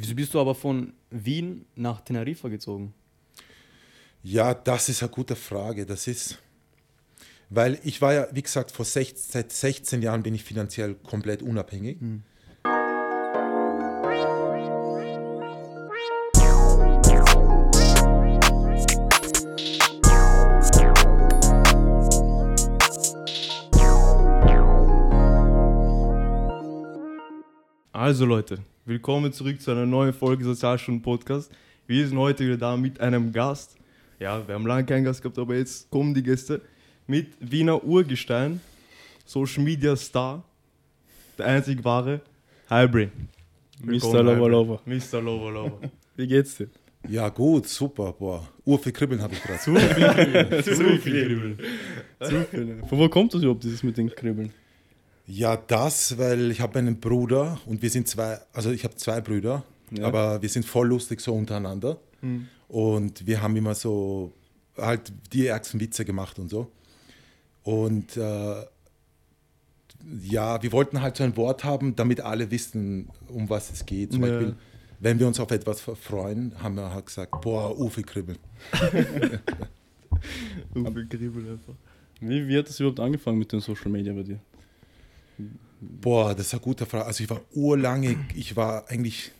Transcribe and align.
Wieso 0.00 0.14
bist 0.14 0.32
du 0.32 0.40
aber 0.40 0.54
von 0.54 0.92
Wien 1.10 1.64
nach 1.74 2.00
Teneriffa 2.02 2.48
gezogen? 2.48 2.94
Ja, 4.22 4.54
das 4.54 4.88
ist 4.88 5.02
eine 5.02 5.10
gute 5.10 5.34
Frage. 5.34 5.86
Das 5.86 6.06
ist, 6.06 6.38
weil 7.50 7.80
ich 7.82 8.00
war 8.00 8.14
ja, 8.14 8.28
wie 8.30 8.42
gesagt, 8.42 8.70
vor 8.70 8.84
16, 8.84 9.32
seit 9.32 9.50
16 9.50 10.00
Jahren 10.00 10.22
bin 10.22 10.36
ich 10.36 10.44
finanziell 10.44 10.94
komplett 10.94 11.42
unabhängig. 11.42 12.00
Mhm. 12.00 12.22
Also 28.08 28.24
Leute, 28.24 28.60
willkommen 28.86 29.34
zurück 29.34 29.60
zu 29.60 29.70
einer 29.70 29.84
neuen 29.84 30.14
Folge 30.14 30.42
Sozialstunden 30.42 31.02
Podcast. 31.02 31.52
Wir 31.86 32.08
sind 32.08 32.16
heute 32.16 32.46
wieder 32.46 32.56
da 32.56 32.74
mit 32.74 32.98
einem 33.00 33.34
Gast. 33.34 33.76
Ja, 34.18 34.48
wir 34.48 34.54
haben 34.54 34.66
lange 34.66 34.86
keinen 34.86 35.04
Gast 35.04 35.20
gehabt, 35.20 35.38
aber 35.38 35.56
jetzt 35.56 35.90
kommen 35.90 36.14
die 36.14 36.22
Gäste 36.22 36.62
mit 37.06 37.26
Wiener 37.38 37.84
Urgestein, 37.84 38.62
Social 39.26 39.62
Media 39.62 39.94
Star, 39.94 40.42
der 41.36 41.48
einzig 41.48 41.84
wahre 41.84 42.22
Hybrid. 42.70 43.10
Mr. 43.82 44.22
Lover 44.22 44.48
Lover. 44.48 44.80
Mr. 44.86 45.20
Lover 45.20 45.50
Lover. 45.50 45.80
Wie 46.16 46.26
geht's 46.26 46.56
dir? 46.56 46.70
Ja, 47.10 47.28
gut, 47.28 47.68
super. 47.68 48.14
Boah, 48.18 48.48
Urviel 48.64 48.92
Kribbeln 48.92 49.20
habe 49.20 49.34
ich 49.34 49.42
gerade. 49.42 49.60
Zu 50.62 50.74
viel 50.74 50.98
Kribbeln. 50.98 51.58
Zu 52.22 52.30
viel 52.30 52.44
Kribbeln. 52.44 52.86
Von 52.86 52.98
wo 53.00 53.08
kommt 53.10 53.34
das 53.34 53.42
überhaupt, 53.42 53.64
dieses 53.64 53.82
mit 53.82 53.98
den 53.98 54.08
Kribbeln? 54.08 54.50
Ja, 55.30 55.56
das, 55.56 56.16
weil 56.16 56.50
ich 56.50 56.60
habe 56.62 56.78
einen 56.78 57.00
Bruder 57.00 57.60
und 57.66 57.82
wir 57.82 57.90
sind 57.90 58.08
zwei, 58.08 58.38
also 58.54 58.70
ich 58.70 58.84
habe 58.84 58.96
zwei 58.96 59.20
Brüder, 59.20 59.62
Ja. 59.90 60.06
aber 60.06 60.40
wir 60.40 60.48
sind 60.48 60.64
voll 60.64 60.88
lustig 60.88 61.20
so 61.20 61.34
untereinander. 61.34 61.98
Und 62.68 63.26
wir 63.26 63.40
haben 63.42 63.54
immer 63.56 63.74
so 63.74 64.32
halt 64.76 65.12
die 65.32 65.46
ärgsten 65.46 65.78
Witze 65.80 66.04
gemacht 66.04 66.38
und 66.38 66.48
so. 66.48 66.70
Und 67.62 68.16
äh, 68.16 68.64
ja, 70.22 70.62
wir 70.62 70.72
wollten 70.72 71.00
halt 71.02 71.16
so 71.16 71.24
ein 71.24 71.36
Wort 71.36 71.62
haben, 71.64 71.94
damit 71.94 72.20
alle 72.22 72.50
wissen, 72.50 73.08
um 73.28 73.48
was 73.50 73.70
es 73.70 73.84
geht. 73.86 74.12
Zum 74.12 74.24
Ja. 74.24 74.30
Beispiel, 74.30 74.56
wenn 75.00 75.18
wir 75.20 75.26
uns 75.28 75.38
auf 75.38 75.50
etwas 75.50 75.80
freuen, 75.82 76.54
haben 76.62 76.74
wir 76.76 76.92
halt 76.92 77.06
gesagt, 77.06 77.40
boah, 77.42 77.78
Uwe 77.78 78.02
kribbeln. 78.02 78.38
Viel 78.72 79.40
Kribbeln 81.08 81.50
einfach. 81.52 81.74
Wie, 82.20 82.48
wie 82.48 82.58
hat 82.58 82.68
das 82.68 82.80
überhaupt 82.80 82.98
angefangen 83.00 83.38
mit 83.38 83.52
den 83.52 83.60
Social 83.60 83.90
Media 83.90 84.12
bei 84.12 84.22
dir? 84.24 84.40
Boah, 85.80 86.34
das 86.34 86.46
ist 86.46 86.54
eine 86.54 86.62
gute 86.62 86.86
Frage. 86.86 87.06
Also 87.06 87.22
ich 87.22 87.30
war 87.30 87.40
urlange, 87.52 88.16
ich 88.34 88.56
war 88.56 88.88
eigentlich 88.88 89.32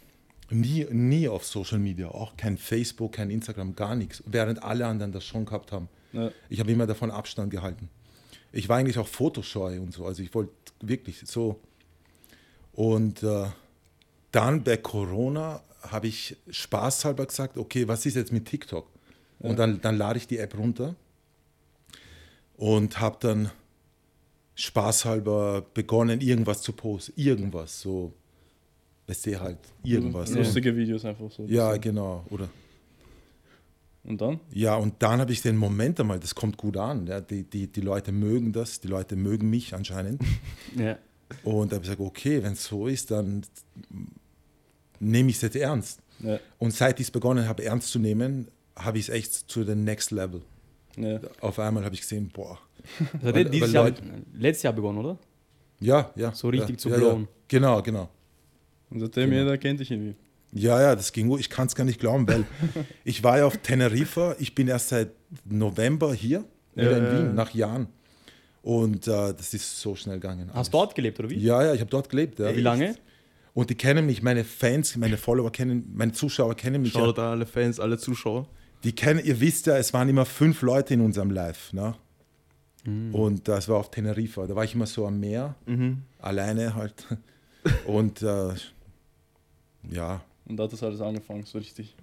nie, 0.50 0.86
nie 0.90 1.28
auf 1.28 1.44
Social 1.44 1.78
Media, 1.78 2.08
auch 2.08 2.36
kein 2.36 2.56
Facebook, 2.56 3.12
kein 3.12 3.30
Instagram, 3.30 3.74
gar 3.74 3.94
nichts, 3.94 4.22
während 4.26 4.62
alle 4.62 4.86
anderen 4.86 5.12
das 5.12 5.24
schon 5.24 5.44
gehabt 5.44 5.72
haben. 5.72 5.88
Ja. 6.12 6.30
Ich 6.48 6.60
habe 6.60 6.70
immer 6.72 6.86
davon 6.86 7.10
Abstand 7.10 7.50
gehalten. 7.50 7.90
Ich 8.52 8.68
war 8.68 8.78
eigentlich 8.78 8.98
auch 8.98 9.08
fotoscheu 9.08 9.80
und 9.80 9.92
so, 9.92 10.06
also 10.06 10.22
ich 10.22 10.32
wollte 10.34 10.52
wirklich 10.80 11.22
so. 11.26 11.60
Und 12.72 13.22
äh, 13.22 13.46
dann 14.32 14.62
bei 14.62 14.76
Corona 14.76 15.62
habe 15.82 16.06
ich 16.06 16.36
spaßhalber 16.48 17.26
gesagt, 17.26 17.58
okay, 17.58 17.88
was 17.88 18.06
ist 18.06 18.14
jetzt 18.14 18.32
mit 18.32 18.46
TikTok? 18.46 18.88
Und 19.40 19.58
dann, 19.58 19.80
dann 19.80 19.96
lade 19.96 20.18
ich 20.18 20.26
die 20.26 20.38
App 20.38 20.56
runter 20.58 20.96
und 22.56 22.98
habe 22.98 23.18
dann 23.20 23.50
spaßhalber 24.58 25.64
begonnen, 25.72 26.20
irgendwas 26.20 26.62
zu 26.62 26.72
posten. 26.72 27.12
Irgendwas, 27.14 27.80
so, 27.80 28.12
weißt 29.06 29.26
du, 29.26 29.40
halt, 29.40 29.58
irgendwas. 29.84 30.30
Ja, 30.30 30.38
Lustige 30.38 30.76
Videos 30.76 31.04
einfach 31.04 31.30
so. 31.30 31.44
ja 31.44 31.76
genau. 31.76 32.24
Oder, 32.28 32.48
Und 34.02 34.20
dann? 34.20 34.40
ja, 34.52 34.74
und 34.74 34.94
dann 34.98 35.20
habe 35.20 35.32
ich 35.32 35.42
den 35.42 35.56
Moment 35.56 36.00
einmal, 36.00 36.18
das 36.18 36.34
kommt 36.34 36.56
gut 36.56 36.76
an. 36.76 37.06
Ja, 37.06 37.20
die, 37.20 37.44
die, 37.44 37.68
die 37.68 37.80
Leute 37.80 38.10
mögen 38.10 38.52
das, 38.52 38.80
die 38.80 38.88
Leute 38.88 39.14
mögen 39.14 39.48
mich 39.48 39.74
anscheinend. 39.74 40.22
Ja. 40.76 40.98
Und 41.44 41.70
da 41.70 41.76
habe 41.76 41.84
ich 41.84 41.90
gesagt, 41.90 42.00
okay, 42.00 42.42
wenn 42.42 42.54
es 42.54 42.64
so 42.64 42.86
ist, 42.86 43.10
dann 43.10 43.42
nehme 44.98 45.28
ich 45.28 45.36
es 45.36 45.42
jetzt 45.42 45.56
ernst. 45.56 46.00
Ja. 46.20 46.40
Und 46.58 46.72
seit 46.72 46.98
ich 47.00 47.06
es 47.08 47.10
begonnen 47.10 47.46
habe, 47.46 47.64
ernst 47.64 47.90
zu 47.90 47.98
nehmen, 47.98 48.48
habe 48.74 48.98
ich 48.98 49.08
es 49.08 49.14
echt 49.14 49.32
zu 49.34 49.62
dem 49.62 49.84
Next 49.84 50.10
Level. 50.10 50.40
Ja. 50.96 51.20
Auf 51.42 51.58
einmal 51.58 51.84
habe 51.84 51.94
ich 51.94 52.00
gesehen, 52.00 52.30
boah, 52.32 52.58
Das 53.14 53.22
hat 53.22 53.34
Weil- 53.34 53.44
dieses 53.46 53.68
weil 53.68 53.74
Jahr, 53.74 53.84
Leute- 53.84 54.02
letztes 54.34 54.62
Jahr 54.64 54.72
begonnen, 54.72 54.98
oder? 54.98 55.18
ja, 55.80 56.10
ja. 56.16 56.32
So 56.32 56.48
richtig 56.48 56.70
ja, 56.70 56.78
zu 56.78 56.88
ja, 56.90 56.96
blowen. 56.96 57.22
Ja. 57.22 57.28
Genau, 57.48 57.82
genau. 57.82 58.08
Und 58.90 59.00
seitdem 59.00 59.30
Genau. 59.30 59.42
jeder 59.42 59.58
kennt 59.58 59.80
dich 59.80 59.90
irgendwie. 59.90 60.14
Ja, 60.52 60.80
ja, 60.80 60.96
das 60.96 61.12
ging 61.12 61.28
gut. 61.28 61.40
Ich 61.40 61.50
kann 61.50 61.66
es 61.66 61.74
gar 61.74 61.84
nicht 61.84 62.00
glauben, 62.00 62.26
weil 62.26 62.44
ich 63.04 63.22
war 63.22 63.38
ja 63.38 63.44
auf 63.46 63.56
Teneriffa. 63.58 64.34
Ich 64.38 64.54
bin 64.54 64.66
erst 64.68 64.88
seit 64.88 65.10
November 65.44 66.14
hier, 66.14 66.44
wieder 66.74 66.92
Ja, 66.92 66.96
in 66.98 67.04
ja, 67.04 67.12
Wien, 67.12 67.26
ja. 67.26 67.32
nach 67.32 67.54
Jahren. 67.54 67.86
Und 68.62 69.06
äh, 69.06 69.34
das 69.34 69.54
ist 69.54 69.80
so 69.80 69.94
schnell 69.94 70.16
gegangen. 70.16 70.50
Hast 70.54 70.72
du 70.72 70.78
dort 70.78 70.94
gelebt, 70.94 71.18
oder 71.20 71.30
wie? 71.30 71.36
Ja, 71.38 71.62
ja, 71.62 71.74
ich 71.74 71.80
habe 71.80 71.90
dort 71.90 72.08
gelebt. 72.08 72.38
Ja. 72.38 72.54
Wie 72.56 72.60
lange? 72.60 72.94
Und 73.54 73.70
die 73.70 73.74
kennen 73.74 74.06
mich, 74.06 74.22
meine 74.22 74.44
Fans, 74.44 74.96
meine 74.96 75.16
Follower 75.16 75.50
kennen, 75.52 75.90
meine 75.94 76.12
Zuschauer 76.12 76.54
kennen 76.54 76.82
mich. 76.82 76.94
Ja. 76.94 77.00
Schaut 77.00 77.18
an 77.18 77.26
alle 77.26 77.46
Fans, 77.46 77.78
alle 77.80 77.98
Zuschauer. 77.98 78.46
Die 78.84 78.92
kennen, 78.92 79.20
ihr 79.24 79.40
wisst 79.40 79.66
ja, 79.66 79.76
es 79.76 79.92
waren 79.92 80.08
immer 80.08 80.24
fünf 80.24 80.62
Leute 80.62 80.94
in 80.94 81.00
unserem 81.00 81.30
Live. 81.30 81.72
Ne? 81.72 81.94
Mhm. 82.84 83.14
Und 83.14 83.48
das 83.48 83.68
war 83.68 83.76
auf 83.78 83.90
Teneriffa. 83.90 84.46
Da 84.46 84.54
war 84.56 84.64
ich 84.64 84.74
immer 84.74 84.86
so 84.86 85.06
am 85.06 85.18
Meer, 85.20 85.54
alleine 86.18 86.74
halt. 86.74 87.06
Und 87.86 88.22
äh, 88.22 88.50
ja, 89.90 90.22
Und 90.46 90.56
da 90.56 90.64
hat 90.64 90.72
das 90.72 90.82
alles 90.82 91.00
angefangen, 91.00 91.44
so 91.44 91.58
richtig. 91.58 91.94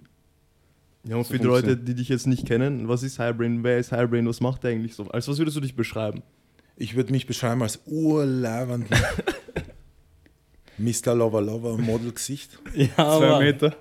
Ja, 1.07 1.15
und 1.17 1.23
So 1.25 1.33
für 1.33 1.39
die 1.39 1.45
Leute, 1.45 1.77
die 1.77 1.93
dich 1.95 2.09
jetzt 2.09 2.25
nicht 2.27 2.45
kennen, 2.47 2.87
was 2.87 3.03
ist 3.03 3.19
Highbrain? 3.19 3.63
Wer 3.63 3.77
ist 3.77 3.91
Highbrain? 3.91 4.27
Was 4.27 4.41
macht 4.41 4.63
er 4.63 4.71
eigentlich 4.71 4.95
so? 4.95 5.07
Als 5.09 5.27
was 5.27 5.37
würdest 5.37 5.55
du 5.57 5.61
dich 5.61 5.75
beschreiben? 5.75 6.21
ich 6.77 6.95
würde 6.97 7.13
mich 7.13 7.25
beschreiben 7.25 7.61
als 7.63 7.79
urleibenden 7.85 8.89
Mr. 10.77 11.15
Lover 11.15 11.41
Lover 11.41 11.77
Modelgesicht. 11.77 12.59
Ja, 12.75 13.17
Zwei 13.17 13.39
Meter. 13.39 13.75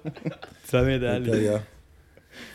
Zwei 0.65 0.83
Meter, 0.85 1.07
Ja, 1.07 1.13
ehrlich. 1.15 1.45
ja. 1.45 1.63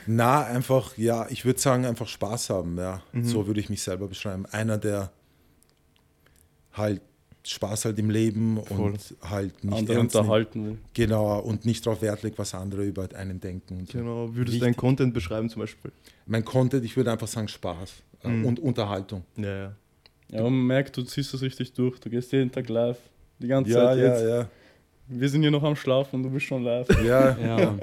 Na, 0.05 0.43
einfach, 0.45 0.97
ja, 0.97 1.27
ich 1.29 1.45
würde 1.45 1.59
sagen, 1.59 1.85
einfach 1.85 2.07
Spaß 2.07 2.49
haben, 2.49 2.77
ja. 2.77 3.01
So 3.21 3.47
würde 3.47 3.59
ich 3.59 3.69
mich 3.69 3.81
selber 3.81 4.07
beschreiben. 4.07 4.45
Einer, 4.47 4.77
der 4.77 5.11
halt 6.73 7.01
Spaß 7.45 7.85
halt 7.85 7.97
im 7.99 8.09
Leben 8.09 8.59
Voll. 8.65 8.79
und 8.91 9.15
halt 9.29 9.63
nicht 9.63 9.77
Andere 9.77 9.99
unterhalten 10.01 10.65
will. 10.65 10.77
Genau, 10.93 11.39
und 11.39 11.65
nicht 11.65 11.85
darauf 11.85 12.01
Wert 12.01 12.21
legt, 12.23 12.37
was 12.37 12.53
andere 12.53 12.83
über 12.85 13.07
einen 13.15 13.39
denken. 13.39 13.85
Genau, 13.91 14.33
würdest 14.35 14.57
du 14.57 14.61
deinen 14.61 14.75
Content 14.75 15.13
beschreiben 15.13 15.49
zum 15.49 15.61
Beispiel? 15.61 15.91
Mein 16.25 16.43
Content, 16.45 16.83
ich 16.85 16.95
würde 16.97 17.11
einfach 17.11 17.27
sagen 17.27 17.47
Spaß 17.47 17.91
äh, 18.23 18.27
Mhm. 18.27 18.45
und 18.45 18.59
Unterhaltung. 18.59 19.23
Ja, 19.37 19.55
ja. 19.57 19.75
Ja, 20.31 20.43
man 20.43 20.67
merkt, 20.67 20.95
du 20.95 21.01
ziehst 21.01 21.33
das 21.33 21.41
richtig 21.41 21.73
durch. 21.73 21.99
Du 21.99 22.07
gehst 22.09 22.31
jeden 22.33 22.51
Tag 22.51 22.69
live. 22.69 22.97
Die 23.39 23.47
ganze 23.47 23.71
Ja, 23.71 23.77
Zeit 23.85 23.97
ja, 23.97 24.05
jetzt. 24.05 24.29
ja. 24.29 24.47
Wir 25.07 25.27
sind 25.29 25.41
hier 25.41 25.49
noch 25.49 25.63
am 25.63 25.75
Schlafen 25.75 26.17
und 26.17 26.23
du 26.23 26.29
bist 26.29 26.45
schon 26.45 26.63
live. 26.63 26.87
Ja, 27.03 27.35
Ja. 27.39 27.77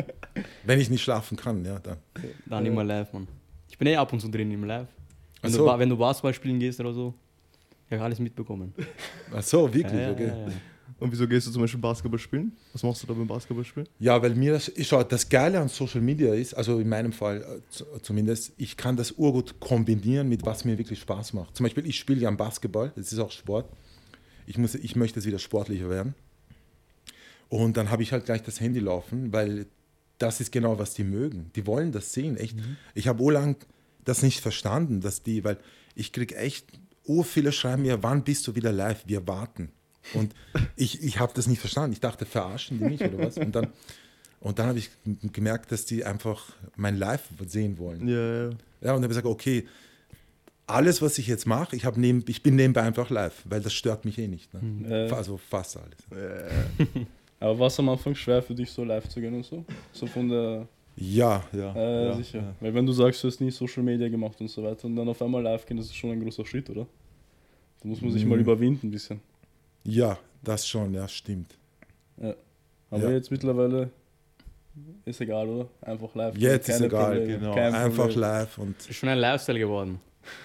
Wenn 0.64 0.80
ich 0.80 0.90
nicht 0.90 1.02
schlafen 1.02 1.36
kann, 1.36 1.64
ja, 1.64 1.78
dann. 1.78 1.98
Dann 2.46 2.66
immer 2.66 2.84
live, 2.84 3.12
Mann. 3.12 3.28
Ich 3.70 3.78
bin 3.78 3.88
eh 3.88 3.96
ab 3.96 4.12
und 4.12 4.20
zu 4.20 4.28
drin 4.28 4.50
im 4.50 4.64
Live. 4.64 4.88
Wenn, 5.42 5.52
du, 5.52 5.58
so. 5.58 5.64
Ba- 5.66 5.78
wenn 5.78 5.88
du 5.88 5.96
Basketball 5.96 6.32
spielen 6.34 6.58
gehst 6.58 6.80
oder 6.80 6.92
so, 6.92 7.14
ich 7.88 7.92
habe 7.94 8.04
alles 8.04 8.18
mitbekommen. 8.18 8.72
Ach 9.32 9.42
so, 9.42 9.72
wirklich, 9.72 9.92
Ja, 9.92 10.00
ja, 10.00 10.12
okay. 10.12 10.26
ja, 10.28 10.36
ja. 10.48 10.52
Und 10.98 11.12
wieso 11.12 11.28
gehst 11.28 11.46
du 11.46 11.50
zum 11.50 11.60
Beispiel 11.60 11.80
Basketball 11.80 12.18
spielen? 12.18 12.52
Was 12.72 12.82
machst 12.82 13.02
du 13.02 13.06
da 13.06 13.12
beim 13.12 13.26
Basketballspielen? 13.26 13.86
Ja, 13.98 14.20
weil 14.22 14.34
mir 14.34 14.52
das, 14.52 14.72
schau, 14.80 15.02
das 15.02 15.28
Geile 15.28 15.60
an 15.60 15.68
Social 15.68 16.00
Media 16.00 16.32
ist, 16.32 16.54
also 16.54 16.78
in 16.78 16.88
meinem 16.88 17.12
Fall 17.12 17.42
äh, 17.42 17.70
zu- 17.70 17.84
zumindest, 18.02 18.52
ich 18.56 18.78
kann 18.78 18.96
das 18.96 19.12
urgut 19.12 19.60
kombinieren 19.60 20.28
mit 20.28 20.46
was 20.46 20.64
mir 20.64 20.78
wirklich 20.78 21.00
Spaß 21.00 21.34
macht. 21.34 21.54
Zum 21.54 21.64
Beispiel, 21.64 21.86
ich 21.86 21.98
spiele 21.98 22.20
ja 22.20 22.28
am 22.28 22.38
Basketball, 22.38 22.92
das 22.96 23.12
ist 23.12 23.18
auch 23.18 23.30
Sport. 23.30 23.68
Ich, 24.46 24.56
muss, 24.56 24.74
ich 24.74 24.96
möchte 24.96 25.18
jetzt 25.18 25.26
wieder 25.26 25.38
sportlicher 25.38 25.90
werden. 25.90 26.14
Und 27.48 27.76
dann 27.76 27.90
habe 27.90 28.02
ich 28.02 28.12
halt 28.12 28.24
gleich 28.24 28.42
das 28.42 28.60
Handy 28.60 28.80
laufen, 28.80 29.32
weil 29.32 29.66
das 30.18 30.40
ist 30.40 30.52
genau, 30.52 30.78
was 30.78 30.94
die 30.94 31.04
mögen. 31.04 31.50
Die 31.56 31.66
wollen 31.66 31.92
das 31.92 32.12
sehen, 32.12 32.36
echt. 32.36 32.56
Ich 32.94 33.08
habe 33.08 33.30
lang 33.32 33.56
das 34.04 34.22
nicht 34.22 34.40
verstanden, 34.40 35.00
dass 35.00 35.22
die, 35.22 35.44
weil 35.44 35.58
ich 35.94 36.12
kriege 36.12 36.36
echt, 36.36 36.66
oh, 37.04 37.22
viele 37.22 37.52
schreiben 37.52 37.82
mir, 37.82 38.02
wann 38.02 38.24
bist 38.24 38.46
du 38.46 38.54
wieder 38.54 38.72
live? 38.72 39.02
Wir 39.06 39.26
warten. 39.26 39.70
Und 40.14 40.34
ich, 40.76 41.02
ich 41.02 41.18
habe 41.18 41.32
das 41.34 41.46
nicht 41.46 41.60
verstanden. 41.60 41.92
Ich 41.92 42.00
dachte, 42.00 42.24
verarschen 42.26 42.78
die 42.78 42.84
mich 42.84 43.00
oder 43.02 43.18
was? 43.18 43.36
Und 43.36 43.54
dann, 43.54 43.68
und 44.40 44.58
dann 44.58 44.68
habe 44.68 44.78
ich 44.78 44.90
gemerkt, 45.32 45.72
dass 45.72 45.84
die 45.84 46.04
einfach 46.04 46.52
mein 46.76 46.96
Live 46.96 47.28
sehen 47.46 47.78
wollen. 47.78 48.06
Ja, 48.08 48.14
ja. 48.16 48.50
Ja, 48.82 48.92
und 48.92 49.02
dann 49.02 49.04
habe 49.04 49.04
ich 49.06 49.08
gesagt, 49.08 49.26
okay, 49.26 49.66
alles, 50.66 51.00
was 51.00 51.18
ich 51.18 51.26
jetzt 51.26 51.46
mache, 51.46 51.76
ich, 51.76 51.84
hab 51.84 51.96
neben, 51.96 52.24
ich 52.28 52.42
bin 52.42 52.56
nebenbei 52.56 52.82
einfach 52.82 53.08
live, 53.10 53.42
weil 53.44 53.60
das 53.60 53.72
stört 53.72 54.04
mich 54.04 54.18
eh 54.18 54.28
nicht. 54.28 54.52
Ne? 54.52 55.08
Äh, 55.08 55.12
Also 55.12 55.36
fast 55.36 55.76
alles. 55.76 55.96
Aber 57.40 57.58
war 57.58 57.66
es 57.66 57.78
am 57.78 57.88
Anfang 57.88 58.14
schwer 58.14 58.42
für 58.42 58.54
dich, 58.54 58.70
so 58.70 58.84
live 58.84 59.08
zu 59.08 59.20
gehen 59.20 59.34
und 59.34 59.44
so? 59.44 59.64
So 59.92 60.06
von 60.06 60.28
der. 60.28 60.66
Ja, 60.96 61.42
ja. 61.52 61.74
Äh, 61.74 62.06
ja, 62.06 62.16
sicher. 62.16 62.38
ja. 62.38 62.54
Weil 62.60 62.74
wenn 62.74 62.86
du 62.86 62.92
sagst, 62.92 63.22
du 63.22 63.28
hast 63.28 63.40
nie 63.40 63.50
Social 63.50 63.82
Media 63.82 64.08
gemacht 64.08 64.40
und 64.40 64.48
so 64.48 64.62
weiter 64.64 64.86
und 64.86 64.96
dann 64.96 65.08
auf 65.08 65.20
einmal 65.20 65.42
live 65.42 65.66
gehen, 65.66 65.76
das 65.76 65.86
ist 65.86 65.94
schon 65.96 66.10
ein 66.12 66.20
großer 66.22 66.44
Schritt, 66.46 66.70
oder? 66.70 66.86
Da 67.82 67.88
muss 67.88 68.00
man 68.00 68.10
sich 68.12 68.24
mal 68.24 68.36
Mhm. 68.36 68.40
überwinden 68.42 68.86
ein 68.86 68.90
bisschen. 68.90 69.20
Ja, 69.84 70.18
das 70.42 70.66
schon, 70.66 70.94
ja, 70.94 71.06
stimmt. 71.06 71.54
Aber 72.90 73.02
Ja. 73.02 73.10
jetzt 73.10 73.30
mittlerweile 73.30 73.90
ist 75.04 75.20
egal, 75.20 75.46
oder? 75.48 75.68
Einfach 75.82 76.14
live. 76.14 76.36
Jetzt 76.38 76.68
ist 76.70 76.80
egal, 76.80 77.16
Probleme, 77.18 77.38
genau. 77.38 77.52
Einfach 77.54 78.14
live 78.14 78.58
und 78.58 78.76
Ist 78.88 78.94
schon 78.94 79.08
ein 79.10 79.18
Lifestyle 79.18 79.58
geworden. 79.58 80.00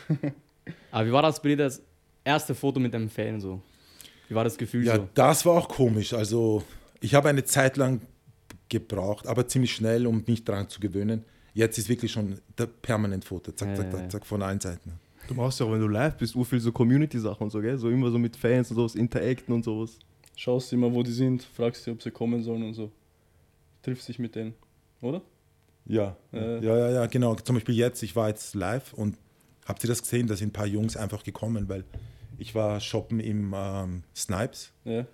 Aber 0.92 1.06
wie 1.08 1.12
war 1.12 1.22
das 1.22 1.42
bei 1.42 1.50
dir, 1.50 1.58
das 1.58 1.82
erste 2.26 2.54
Foto 2.54 2.80
mit 2.80 2.94
einem 2.94 3.10
Fan 3.10 3.40
so? 3.40 3.62
Wie 4.28 4.36
war 4.36 4.44
das 4.44 4.58
Gefühl 4.58 4.86
ja, 4.86 4.98
so? 4.98 5.08
das 5.14 5.46
war 5.46 5.58
auch 5.58 5.68
komisch. 5.70 6.14
Also 6.14 6.64
ich 7.02 7.14
habe 7.16 7.28
eine 7.30 7.44
Zeit 7.44 7.76
lang 7.78 8.02
gebraucht, 8.70 9.28
aber 9.28 9.48
ziemlich 9.48 9.74
schnell, 9.74 10.08
um 10.08 10.24
mich 10.26 10.46
daran 10.46 10.70
zu 10.70 10.80
gewöhnen. 10.80 11.26
Jetzt 11.54 11.78
ist 11.78 11.90
wirklich 11.90 12.12
schon 12.14 12.40
der 12.58 12.68
permanent 12.68 13.26
Foto, 13.26 13.52
zack, 13.52 13.76
zack, 13.76 13.92
zack, 13.92 14.12
zack, 14.12 14.26
von 14.26 14.42
allen 14.42 14.62
Seiten. 14.62 14.94
Du 15.28 15.34
machst 15.34 15.60
ja 15.60 15.66
auch, 15.66 15.72
wenn 15.74 15.82
du 15.82 15.88
live 15.88 16.16
bist, 16.16 16.36
ur 16.36 16.46
viel 16.46 16.60
so 16.62 16.72
Community-Sachen 16.72 17.44
und 17.44 17.50
so, 17.52 17.60
gell? 17.60 17.78
So 17.78 17.90
immer 17.90 18.10
so 18.10 18.18
mit 18.18 18.36
Fans 18.38 18.70
und 18.72 18.78
sowas, 18.78 18.96
interacten 18.96 19.54
und 19.54 19.64
sowas. 19.66 20.00
Schaust 20.36 20.72
immer, 20.72 20.92
wo 20.94 21.04
die 21.04 21.12
sind, 21.12 21.44
fragst 21.44 21.84
sie, 21.84 21.92
ob 21.92 22.02
sie 22.02 22.12
kommen 22.12 22.42
sollen 22.44 22.64
und 22.64 22.74
so. 22.74 22.92
Triffst 23.84 24.08
dich 24.08 24.20
mit 24.20 24.36
denen, 24.36 24.54
oder? 25.02 25.22
Ja, 25.86 26.16
Äh. 26.32 26.64
ja, 26.64 26.78
ja, 26.78 26.92
ja, 26.92 27.06
genau. 27.08 27.36
Zum 27.36 27.56
Beispiel 27.56 27.76
jetzt, 27.76 28.02
ich 28.04 28.16
war 28.16 28.30
jetzt 28.30 28.56
live 28.56 28.94
und 28.94 29.18
habt 29.66 29.84
ihr 29.84 29.88
das 29.90 30.02
gesehen? 30.02 30.28
Da 30.28 30.36
sind 30.36 30.50
ein 30.50 30.54
paar 30.54 30.68
Jungs 30.68 30.96
einfach 30.96 31.24
gekommen, 31.24 31.68
weil 31.68 31.84
ich 32.38 32.56
war 32.56 32.80
shoppen 32.80 33.20
im 33.20 33.54
ähm, 33.56 34.04
Snipes 34.16 34.72
Ja. 34.86 35.06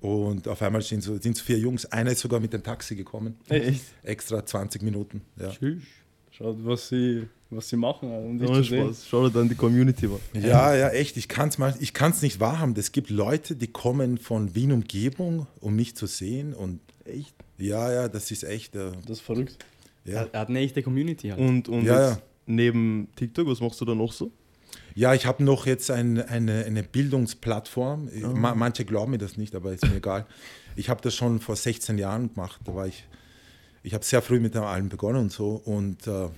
Und 0.00 0.46
auf 0.48 0.62
einmal 0.62 0.82
sind 0.82 1.02
so, 1.02 1.16
sind 1.18 1.36
so 1.36 1.44
vier 1.44 1.58
Jungs. 1.58 1.86
Einer 1.86 2.12
ist 2.12 2.20
sogar 2.20 2.40
mit 2.40 2.52
dem 2.52 2.62
Taxi 2.62 2.94
gekommen, 2.94 3.36
Echt? 3.48 3.82
extra 4.02 4.44
20 4.44 4.82
Minuten. 4.82 5.22
Ja, 5.40 5.50
Tschüss. 5.50 5.82
Schaut, 6.30 6.56
was 6.64 6.88
sie, 6.88 7.26
was 7.50 7.68
sie 7.68 7.76
machen, 7.76 8.10
um 8.12 8.36
Ohne 8.40 8.46
zu 8.46 8.62
sehen. 8.62 8.84
Spaß. 8.86 9.06
Schau 9.08 9.26
dir 9.28 9.34
dann 9.34 9.48
die 9.48 9.56
Community 9.56 10.06
an. 10.06 10.20
ja, 10.40 10.74
ja 10.76 10.88
echt. 10.90 11.16
Ich 11.16 11.26
kann 11.26 11.48
es 11.48 11.58
ich 11.80 11.92
kann's 11.94 12.22
nicht 12.22 12.38
wahrhaben. 12.38 12.74
Es 12.76 12.92
gibt 12.92 13.10
Leute, 13.10 13.56
die 13.56 13.66
kommen 13.66 14.18
von 14.18 14.54
Wien 14.54 14.70
Umgebung, 14.70 15.48
um 15.60 15.74
mich 15.74 15.96
zu 15.96 16.06
sehen 16.06 16.54
und 16.54 16.78
Echt? 17.04 17.34
ja, 17.56 17.92
ja, 17.92 18.08
das 18.08 18.30
ist 18.30 18.44
echt. 18.44 18.76
Äh, 18.76 18.92
Das 19.02 19.18
ist 19.18 19.20
verrückt. 19.22 19.56
ja. 20.04 20.26
Er 20.30 20.40
hat 20.40 20.48
eine 20.48 20.60
echte 20.60 20.82
Community 20.82 21.30
halt. 21.30 21.40
Und, 21.40 21.68
und 21.68 21.84
Ja, 21.84 22.10
ja. 22.10 22.18
neben 22.46 23.08
TikTok, 23.16 23.48
was 23.48 23.60
machst 23.60 23.80
du 23.80 23.84
da 23.84 23.94
noch 23.96 24.12
so? 24.12 24.30
Ja, 24.98 25.14
ich 25.14 25.26
habe 25.26 25.44
noch 25.44 25.64
jetzt 25.64 25.92
ein, 25.92 26.20
eine, 26.20 26.64
eine 26.64 26.82
Bildungsplattform. 26.82 28.10
Ma, 28.34 28.56
manche 28.56 28.84
glauben 28.84 29.12
mir 29.12 29.18
das 29.18 29.36
nicht, 29.36 29.54
aber 29.54 29.72
ist 29.72 29.86
mir 29.86 29.94
egal. 29.94 30.26
Ich 30.74 30.88
habe 30.88 31.00
das 31.02 31.14
schon 31.14 31.38
vor 31.38 31.54
16 31.54 31.98
Jahren 31.98 32.34
gemacht. 32.34 32.60
Da 32.64 32.74
war 32.74 32.88
ich, 32.88 33.06
ich 33.84 33.94
habe 33.94 34.04
sehr 34.04 34.22
früh 34.22 34.40
mit 34.40 34.56
dem 34.56 34.64
allem 34.64 34.88
begonnen 34.88 35.20
und 35.20 35.30
so. 35.32 35.50
Und 35.64 36.04
äh, 36.08 36.28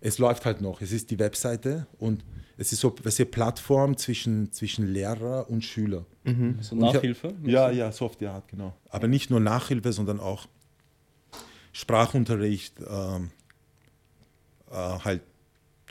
es 0.00 0.16
läuft 0.16 0.46
halt 0.46 0.62
noch. 0.62 0.80
Es 0.80 0.92
ist 0.92 1.10
die 1.10 1.18
Webseite 1.18 1.86
und 1.98 2.24
es 2.56 2.72
ist 2.72 2.80
so 2.80 2.94
eine 3.04 3.26
Plattform 3.26 3.98
zwischen, 3.98 4.50
zwischen 4.50 4.86
Lehrer 4.86 5.50
und 5.50 5.62
Schüler. 5.62 6.06
So 6.24 6.30
Und 6.30 6.60
ich 6.62 6.72
hab- 6.72 6.94
Nachhilfe? 6.94 7.34
Ja, 7.44 7.70
ja, 7.70 7.92
so 7.92 8.06
auf 8.06 8.16
die 8.16 8.26
Art, 8.28 8.48
genau. 8.48 8.74
Aber 8.88 9.08
nicht 9.08 9.28
nur 9.28 9.40
Nachhilfe, 9.40 9.92
sondern 9.92 10.20
auch 10.20 10.46
Sprachunterricht, 11.72 12.76
ähm, 12.80 13.30
äh, 14.70 14.74
halt 14.74 15.20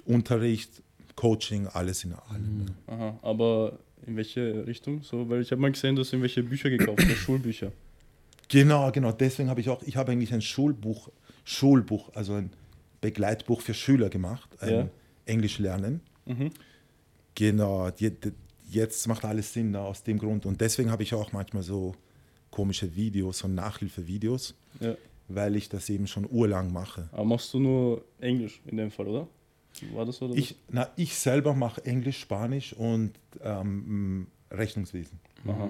Unterricht, 0.05 0.81
Coaching, 1.15 1.67
alles 1.67 2.03
in 2.03 2.13
allem. 2.13 2.65
Aha, 2.87 3.19
aber 3.21 3.79
in 4.05 4.15
welche 4.17 4.65
Richtung? 4.67 5.01
So, 5.03 5.29
weil 5.29 5.41
ich 5.41 5.51
habe 5.51 5.61
mal 5.61 5.71
gesehen, 5.71 5.95
dass 5.95 6.09
du 6.09 6.15
irgendwelche 6.15 6.43
Bücher 6.43 6.69
gekauft 6.69 7.01
hast, 7.05 7.17
Schulbücher. 7.17 7.71
Genau, 8.49 8.91
genau. 8.91 9.11
Deswegen 9.11 9.49
habe 9.49 9.61
ich 9.61 9.69
auch, 9.69 9.81
ich 9.83 9.95
habe 9.95 10.11
eigentlich 10.11 10.33
ein 10.33 10.41
Schulbuch, 10.41 11.09
Schulbuch, 11.45 12.09
also 12.15 12.33
ein 12.33 12.51
Begleitbuch 13.01 13.61
für 13.61 13.73
Schüler 13.73 14.09
gemacht, 14.09 14.49
ein 14.61 14.69
Ja. 14.73 14.89
Englisch 15.25 15.59
lernen. 15.59 16.01
Mhm. 16.25 16.51
Genau, 17.35 17.89
jetzt 18.69 19.07
macht 19.07 19.25
alles 19.25 19.53
Sinn 19.53 19.71
ne, 19.71 19.79
aus 19.79 20.03
dem 20.03 20.19
Grund. 20.19 20.45
Und 20.45 20.61
deswegen 20.61 20.91
habe 20.91 21.03
ich 21.03 21.13
auch 21.13 21.31
manchmal 21.31 21.63
so 21.63 21.95
komische 22.51 22.95
Videos, 22.95 23.39
so 23.39 23.47
Nachhilfevideos, 23.47 24.53
Ja. 24.79 24.95
weil 25.27 25.55
ich 25.55 25.69
das 25.69 25.89
eben 25.89 26.05
schon 26.07 26.27
urlang 26.29 26.71
mache. 26.71 27.09
Aber 27.11 27.25
machst 27.25 27.53
du 27.53 27.59
nur 27.59 28.03
Englisch 28.19 28.61
in 28.67 28.77
dem 28.77 28.91
Fall, 28.91 29.07
oder? 29.07 29.27
War 29.93 30.05
das 30.05 30.17
so? 30.17 30.25
Oder 30.25 30.35
Ich, 30.35 30.55
na, 30.69 30.89
ich 30.95 31.15
selber 31.15 31.53
mache 31.53 31.83
Englisch, 31.85 32.19
Spanisch 32.19 32.73
und 32.73 33.13
ähm, 33.41 34.27
Rechnungswesen. 34.51 35.19
Aha. 35.47 35.69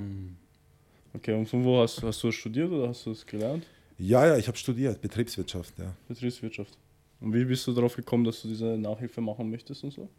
Okay, 1.13 1.33
und 1.33 1.47
von 1.47 1.63
wo 1.63 1.79
hast, 1.81 2.01
hast 2.03 2.21
du 2.23 2.31
studiert 2.31 2.71
oder 2.71 2.89
hast 2.89 3.05
du 3.05 3.11
es 3.11 3.25
gelernt? 3.25 3.65
Ja, 3.97 4.25
ja, 4.27 4.37
ich 4.37 4.47
habe 4.47 4.57
studiert, 4.57 4.99
Betriebswirtschaft, 5.01 5.77
ja. 5.79 5.93
Betriebswirtschaft. 6.07 6.77
Und 7.21 7.33
wie 7.33 7.45
bist 7.45 7.65
du 7.67 7.71
darauf 7.73 7.95
gekommen, 7.95 8.23
dass 8.23 8.41
du 8.41 8.47
diese 8.47 8.77
Nachhilfe 8.77 9.21
machen 9.21 9.49
möchtest 9.49 9.83
und 9.83 9.91
so? 9.91 10.09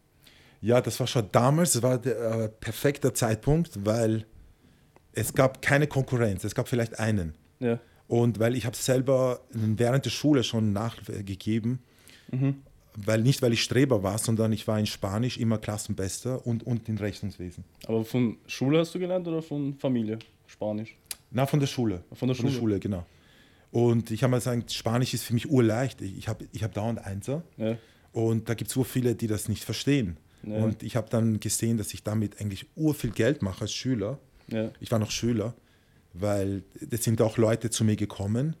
Ja, 0.61 0.81
das 0.81 0.99
war 0.99 1.05
schon 1.07 1.27
damals, 1.31 1.73
das 1.73 1.83
war 1.83 1.97
der 1.99 2.17
äh, 2.45 2.49
perfekte 2.49 3.13
Zeitpunkt, 3.13 3.85
weil 3.85 4.25
es 5.11 5.33
gab 5.33 5.61
keine 5.61 5.85
Konkurrenz, 5.87 6.43
es 6.43 6.55
gab 6.55 6.67
vielleicht 6.67 6.97
einen. 6.99 7.35
Ja. 7.59 7.79
Und 8.07 8.39
weil 8.39 8.55
ich 8.55 8.65
habe 8.65 8.75
selber 8.75 9.41
während 9.51 10.05
der 10.05 10.09
Schule 10.11 10.43
schon 10.43 10.73
Nachhilfe 10.73 11.23
gegeben, 11.23 11.79
Mhm. 12.31 12.63
Weil 12.97 13.21
nicht 13.21 13.41
weil 13.41 13.53
ich 13.53 13.63
Streber 13.63 14.03
war, 14.03 14.17
sondern 14.17 14.53
ich 14.53 14.67
war 14.67 14.79
in 14.79 14.85
Spanisch 14.85 15.37
immer 15.37 15.57
Klassenbester 15.57 16.45
und, 16.45 16.63
und 16.65 16.87
in 16.87 16.97
Rechnungswesen. 16.97 17.63
Aber 17.87 18.05
von 18.05 18.37
Schule 18.47 18.79
hast 18.79 18.95
du 18.95 18.99
gelernt 18.99 19.27
oder 19.27 19.41
von 19.41 19.75
Familie? 19.75 20.19
Spanisch. 20.47 20.95
Na, 21.31 21.45
von 21.45 21.59
der 21.59 21.67
Schule. 21.67 22.03
Von 22.13 22.27
der 22.27 22.35
Schule. 22.35 22.79
genau. 22.79 23.05
Und 23.71 24.11
ich 24.11 24.23
habe 24.23 24.31
mal 24.31 24.37
gesagt, 24.37 24.71
Spanisch 24.71 25.13
ist 25.13 25.23
für 25.23 25.33
mich 25.33 25.49
urleicht. 25.49 26.01
Ich, 26.01 26.29
habe 26.29 26.47
ich 26.53 26.63
hab 26.63 26.73
dauernd 26.73 26.99
Einser. 26.99 27.43
Ja. 27.57 27.77
Und 28.13 28.47
da 28.47 28.53
gibt 28.53 28.69
es 28.69 28.73
so 28.73 28.85
viele, 28.85 29.15
die 29.15 29.27
das 29.27 29.49
nicht 29.49 29.65
verstehen. 29.65 30.17
Ja. 30.43 30.63
Und 30.63 30.83
ich 30.83 30.95
habe 30.95 31.09
dann 31.09 31.39
gesehen, 31.39 31.77
dass 31.77 31.93
ich 31.93 32.03
damit 32.03 32.39
eigentlich 32.39 32.67
ur 32.75 32.93
viel 32.93 33.09
Geld 33.09 33.41
mache 33.41 33.61
als 33.61 33.73
Schüler. 33.73 34.19
Ja. 34.47 34.71
Ich 34.79 34.91
war 34.91 34.99
noch 34.99 35.11
Schüler, 35.11 35.53
weil 36.13 36.63
es 36.89 37.03
sind 37.03 37.21
auch 37.21 37.37
Leute 37.37 37.69
zu 37.69 37.83
mir 37.83 37.97
gekommen. 37.97 38.55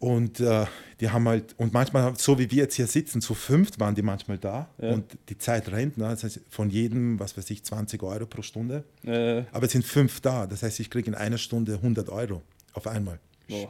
Und 0.00 0.40
äh, 0.40 0.64
die 0.98 1.10
haben 1.10 1.28
halt, 1.28 1.54
und 1.58 1.74
manchmal, 1.74 2.14
so 2.16 2.38
wie 2.38 2.50
wir 2.50 2.62
jetzt 2.62 2.74
hier 2.74 2.86
sitzen, 2.86 3.20
zu 3.20 3.34
fünft 3.34 3.78
waren 3.78 3.94
die 3.94 4.00
manchmal 4.00 4.38
da. 4.38 4.66
Ja. 4.80 4.92
Und 4.94 5.04
die 5.28 5.36
Zeit 5.36 5.70
rennt, 5.70 5.98
ne? 5.98 6.04
das 6.08 6.24
heißt, 6.24 6.40
von 6.48 6.70
jedem, 6.70 7.20
was 7.20 7.36
weiß 7.36 7.50
ich, 7.50 7.62
20 7.62 8.02
Euro 8.02 8.24
pro 8.24 8.40
Stunde. 8.40 8.84
Äh, 9.04 9.42
Aber 9.52 9.66
es 9.66 9.72
sind 9.72 9.84
fünf 9.84 10.22
da, 10.22 10.46
das 10.46 10.62
heißt, 10.62 10.80
ich 10.80 10.88
kriege 10.88 11.08
in 11.08 11.14
einer 11.14 11.36
Stunde 11.36 11.74
100 11.74 12.08
Euro 12.08 12.40
auf 12.72 12.86
einmal. 12.86 13.20
boah. 13.46 13.68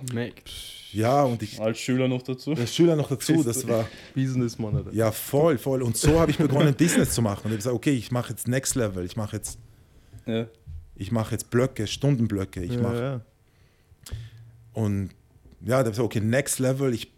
Ja, 0.93 1.25
und 1.25 1.43
ich, 1.43 1.61
Als 1.61 1.79
Schüler 1.79 2.07
noch 2.07 2.23
dazu. 2.23 2.55
der 2.55 2.67
Schüler 2.69 2.95
noch 2.95 3.09
dazu, 3.09 3.43
das 3.43 3.67
war, 3.67 3.89
Businessman, 4.15 4.77
Alter. 4.77 4.93
ja, 4.93 5.11
voll, 5.11 5.59
voll. 5.59 5.83
Und 5.83 5.97
so 5.97 6.21
habe 6.21 6.31
ich 6.31 6.39
begonnen, 6.39 6.75
Business 6.75 7.11
zu 7.13 7.23
machen. 7.23 7.41
Und 7.45 7.47
ich 7.47 7.53
habe 7.53 7.57
gesagt, 7.57 7.77
okay, 7.77 7.93
ich 7.93 8.13
mache 8.13 8.31
jetzt 8.31 8.47
Next 8.47 8.77
Level, 8.77 9.05
ich 9.05 9.17
mache 9.17 9.35
jetzt, 9.37 9.59
Ja. 10.27 10.47
ich 10.95 11.11
mache 11.11 11.33
jetzt 11.33 11.51
Blöcke, 11.51 11.89
Stundenblöcke, 11.89 12.63
ich 12.63 12.75
ja, 12.75 12.81
mache 12.83 13.03
ja. 13.03 13.21
Und 14.73 15.11
ja, 15.61 15.69
da 15.71 15.77
habe 15.79 15.89
ich 15.91 15.93
gesagt, 15.97 16.07
okay, 16.07 16.21
next 16.21 16.59
level, 16.59 16.93
ich 16.95 17.11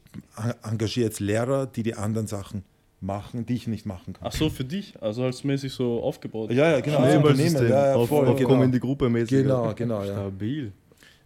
engagiere 0.62 1.06
jetzt 1.06 1.20
Lehrer, 1.20 1.66
die 1.66 1.82
die 1.82 1.94
anderen 1.94 2.26
Sachen 2.26 2.64
machen, 3.00 3.46
die 3.46 3.54
ich 3.54 3.66
nicht 3.66 3.84
machen 3.86 4.12
kann. 4.12 4.28
Ach 4.28 4.32
so, 4.32 4.48
für 4.50 4.64
dich? 4.64 4.94
Also 5.02 5.24
als 5.24 5.42
mäßig 5.44 5.72
so 5.72 6.02
aufgebaut? 6.02 6.50
Ja, 6.52 6.70
ja, 6.70 6.80
genau. 6.80 6.98
Als 6.98 7.16
Unternehmer, 7.16 7.34
Schneeballsystem. 7.34 7.68
ja, 7.70 7.86
ja, 7.88 7.94
auf, 7.96 8.08
voll, 8.08 8.28
auf 8.28 8.36
genau. 8.36 8.48
Komm 8.50 8.62
in 8.62 8.72
die 8.72 8.80
Gruppe 8.80 9.08
mäßig. 9.08 9.42
Genau, 9.42 9.74
genau, 9.74 10.04
ja. 10.04 10.12
Stabil. 10.12 10.72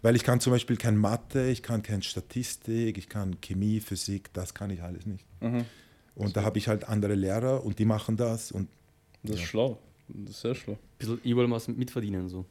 Weil 0.03 0.15
ich 0.17 0.23
kann 0.25 0.41
zum 0.41 0.53
Beispiel 0.53 0.77
kein 0.77 0.97
Mathe, 0.97 1.49
ich 1.49 1.63
kann 1.63 1.83
kein 1.83 2.03
Statistik, 2.03 2.97
ich 2.97 3.09
kann 3.09 3.41
Chemie, 3.41 3.81
Physik, 3.81 4.33
das 4.33 4.55
kann 4.55 4.71
ich 4.71 4.83
alles 4.83 5.05
nicht. 5.07 5.25
Mhm. 5.41 5.65
Und 6.15 6.37
da 6.37 6.43
habe 6.45 6.59
ich 6.59 6.69
halt 6.69 6.89
andere 6.89 7.15
Lehrer 7.15 7.65
und 7.65 7.79
die 7.79 7.85
machen 7.85 8.17
das 8.17 8.53
und 8.53 8.69
Das 9.23 9.35
ist 9.37 9.41
Ja. 9.43 9.47
schlau. 9.49 9.79
Das 10.09 10.31
ist 10.37 10.41
sehr 10.43 10.55
schlau. 10.55 10.79
Bisschen, 10.99 11.19
ich 11.25 11.35
wollte 11.35 11.51
was 11.51 11.67
mitverdienen 11.69 12.29
so. 12.29 12.45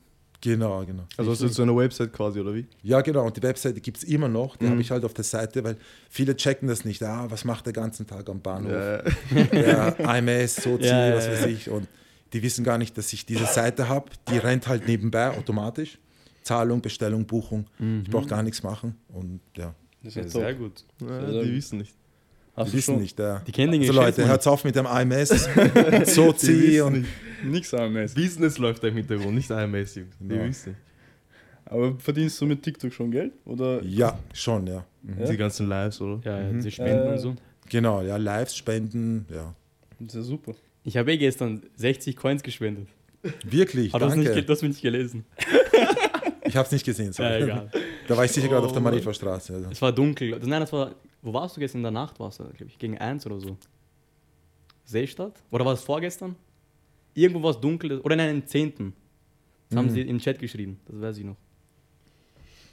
Genau, 0.52 0.86
genau. 0.86 1.04
Also 1.18 1.32
hast 1.32 1.42
du 1.42 1.46
jetzt 1.48 1.56
so 1.56 1.64
eine 1.64 1.76
Website 1.76 2.14
quasi, 2.14 2.40
oder 2.40 2.54
wie? 2.54 2.66
Ja, 2.84 3.02
genau. 3.02 3.26
Und 3.26 3.36
die 3.36 3.44
Webseite 3.44 3.82
gibt 3.82 3.98
es 3.98 4.04
immer 4.04 4.28
noch. 4.30 4.56
Die 4.56 4.66
Mhm. 4.66 4.70
habe 4.72 4.82
ich 4.82 4.92
halt 4.92 5.04
auf 5.04 5.14
der 5.14 5.24
Seite, 5.24 5.64
weil 5.64 5.76
viele 6.10 6.36
checken 6.36 6.68
das 6.68 6.86
nicht. 6.86 7.04
Ah, 7.04 7.26
was 7.30 7.44
macht 7.44 7.66
der 7.66 7.74
ganzen 7.74 8.08
Tag 8.08 8.30
am 8.30 8.40
Bahnhof? 8.42 8.72
Ja. 8.72 9.92
ja, 10.00 10.18
IMS, 10.18 10.56
Sozi, 10.64 10.86
Ja, 10.86 11.08
ja, 11.10 11.16
was 11.16 11.28
weiß 11.28 11.42
ja. 11.42 11.48
ich. 11.48 11.70
Und 11.70 11.88
die 12.34 12.42
wissen 12.44 12.64
gar 12.64 12.78
nicht, 12.78 12.98
dass 12.98 13.12
ich 13.14 13.26
diese 13.26 13.46
Seite 13.46 13.90
habe. 13.90 14.10
Die 14.30 14.38
rennt 14.38 14.68
halt 14.68 14.88
nebenbei 14.88 15.30
automatisch. 15.38 15.98
Zahlung, 16.44 16.82
Bestellung, 16.82 17.26
Buchung. 17.26 17.66
Ich 18.04 18.10
brauche 18.10 18.28
gar 18.28 18.44
nichts 18.44 18.62
machen. 18.64 18.96
Und 19.10 19.40
ja, 19.58 19.74
Das 20.04 20.16
ist 20.16 20.34
Ja, 20.36 20.42
sehr 20.42 20.54
gut. 20.54 20.84
Die 21.00 21.56
wissen 21.56 21.80
nicht. 21.80 21.94
Hast 22.56 22.72
die 22.72 22.78
wissen 22.78 22.98
nicht. 23.00 23.20
Ja. 23.20 23.42
Die 23.46 23.52
kennen 23.52 23.72
den 23.74 23.82
Also 23.82 23.94
Leute, 23.94 24.26
hört 24.28 24.48
auf 24.48 24.64
mit 24.64 24.76
dem 24.76 24.86
IMS, 24.86 25.50
Sozi 26.06 26.80
und 26.82 26.94
nicht. 27.02 27.10
nichts 27.44 27.74
AMS. 27.74 28.14
Business 28.14 28.58
läuft 28.58 28.84
da 28.84 28.88
im 28.88 28.96
Hintergrund, 28.96 29.36
nicht 29.36 29.52
AMS, 29.52 29.96
Jungs. 29.96 30.16
Die 30.20 30.28
Genau. 30.28 30.44
wissen 30.46 30.70
nicht. 30.70 30.82
Aber 31.66 31.96
verdienst 32.00 32.40
du 32.40 32.46
mit 32.46 32.62
TikTok 32.62 32.94
schon 32.94 33.10
Geld? 33.12 33.34
Oder? 33.46 33.82
ja, 33.84 34.18
schon, 34.34 34.68
ja. 34.68 34.86
Mhm. 35.02 35.20
Ja? 35.20 35.26
Die 35.32 35.38
ganzen 35.38 35.68
Lives, 35.68 36.00
oder? 36.00 36.22
Ja, 36.24 36.40
ja, 36.42 36.50
Mhm. 36.52 36.58
diese 36.58 36.72
Spenden 36.72 37.08
Äh, 37.08 37.12
und 37.12 37.18
so. 37.18 37.36
Genau, 37.70 38.02
ja, 38.04 38.18
Lives, 38.18 38.56
Spenden, 38.56 39.26
ja. 39.34 39.54
Das 40.00 40.10
ist 40.10 40.16
ja 40.16 40.22
super. 40.22 40.54
Ich 40.84 40.96
habe 40.98 41.12
eh 41.14 41.18
gestern 41.18 41.62
60 41.76 42.16
Coins 42.16 42.44
gespendet. 42.44 42.88
Wirklich, 43.44 43.94
Aber 43.96 44.16
nicht, 44.16 44.28
danke. 44.28 44.44
du 44.44 44.54
hast 44.54 44.62
mich 44.62 44.70
nicht 44.70 44.82
gelesen. 44.84 45.26
Ich 46.46 46.56
habe 46.56 46.68
es 46.68 46.72
nicht 46.72 46.86
gesehen. 46.86 47.08
Ja, 47.08 47.14
sorry. 47.14 47.44
egal. 47.44 47.72
Da 48.08 48.16
war 48.18 48.26
ich 48.26 48.32
sicher 48.32 48.48
gerade 48.48 48.66
auf 48.66 48.72
der 48.72 48.82
Oh, 48.82 48.84
Marifa-Straße. 48.84 49.54
Also. 49.54 49.70
Es 49.72 49.82
war 49.82 49.92
dunkel. 49.92 50.40
Nein, 50.46 50.62
das 50.62 50.72
war. 50.74 50.96
Wo 51.22 51.34
warst 51.34 51.56
du 51.56 51.60
gestern 51.60 51.80
in 51.80 51.84
der 51.84 51.92
Nacht? 51.92 52.20
Warst 52.20 52.40
du, 52.40 52.44
glaube 52.44 52.66
ich, 52.68 52.78
gegen 52.78 52.98
eins 52.98 53.26
oder 53.26 53.40
so. 53.40 53.58
Seestadt? 54.86 55.42
Oder 55.52 55.66
war 55.66 55.74
es 55.74 55.82
vorgestern? 55.82 56.36
Irgendwo 57.14 57.42
war 57.44 57.52
es 57.52 57.60
dunkel. 57.60 58.00
Oder 58.02 58.16
nein, 58.16 58.30
am 58.42 58.46
10. 58.48 58.94
Das 59.70 59.78
haben 59.78 59.86
Mhm. 59.88 59.90
sie 59.92 60.02
im 60.02 60.20
Chat 60.20 60.38
geschrieben. 60.40 60.80
Das 60.88 61.02
weiß 61.02 61.18
ich 61.18 61.24
noch. 61.26 61.38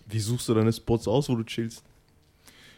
Wie 0.07 0.19
suchst 0.21 0.49
du 0.49 0.55
deine 0.55 0.73
Spots 0.73 1.09
aus, 1.09 1.29
wo 1.29 1.37
du 1.37 1.45
chillst? 1.45 1.83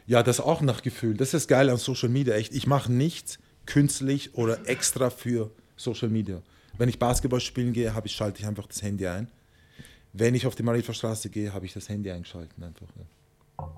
Ja, 0.06 0.22
das 0.22 0.38
auch 0.38 0.60
nach 0.60 0.82
Gefühl. 0.82 1.14
Das 1.16 1.34
ist 1.34 1.48
geil 1.48 1.70
an 1.70 1.78
Social 1.78 2.10
Media, 2.10 2.34
echt. 2.34 2.54
Ich 2.54 2.66
mache 2.66 2.92
nichts 2.92 3.38
künstlich 3.66 4.34
oder 4.34 4.68
extra 4.68 5.10
für 5.10 5.50
Social 5.76 6.10
Media. 6.10 6.42
Wenn 6.76 6.88
ich 6.88 6.98
Basketball 6.98 7.40
spielen 7.40 7.72
gehe, 7.72 7.94
habe 7.94 8.06
ich, 8.06 8.14
schalte 8.14 8.40
ich 8.40 8.46
einfach 8.46 8.66
das 8.66 8.82
Handy 8.82 9.06
ein. 9.06 9.28
Wenn 10.16 10.34
ich 10.34 10.46
auf 10.46 10.54
die 10.54 10.62
Marienstraße 10.62 11.28
gehe, 11.28 11.52
habe 11.52 11.66
ich 11.66 11.72
das 11.72 11.88
Handy 11.88 12.10
eingeschaltet 12.10 12.52
einfach. 12.62 12.86
Ja. 13.58 13.68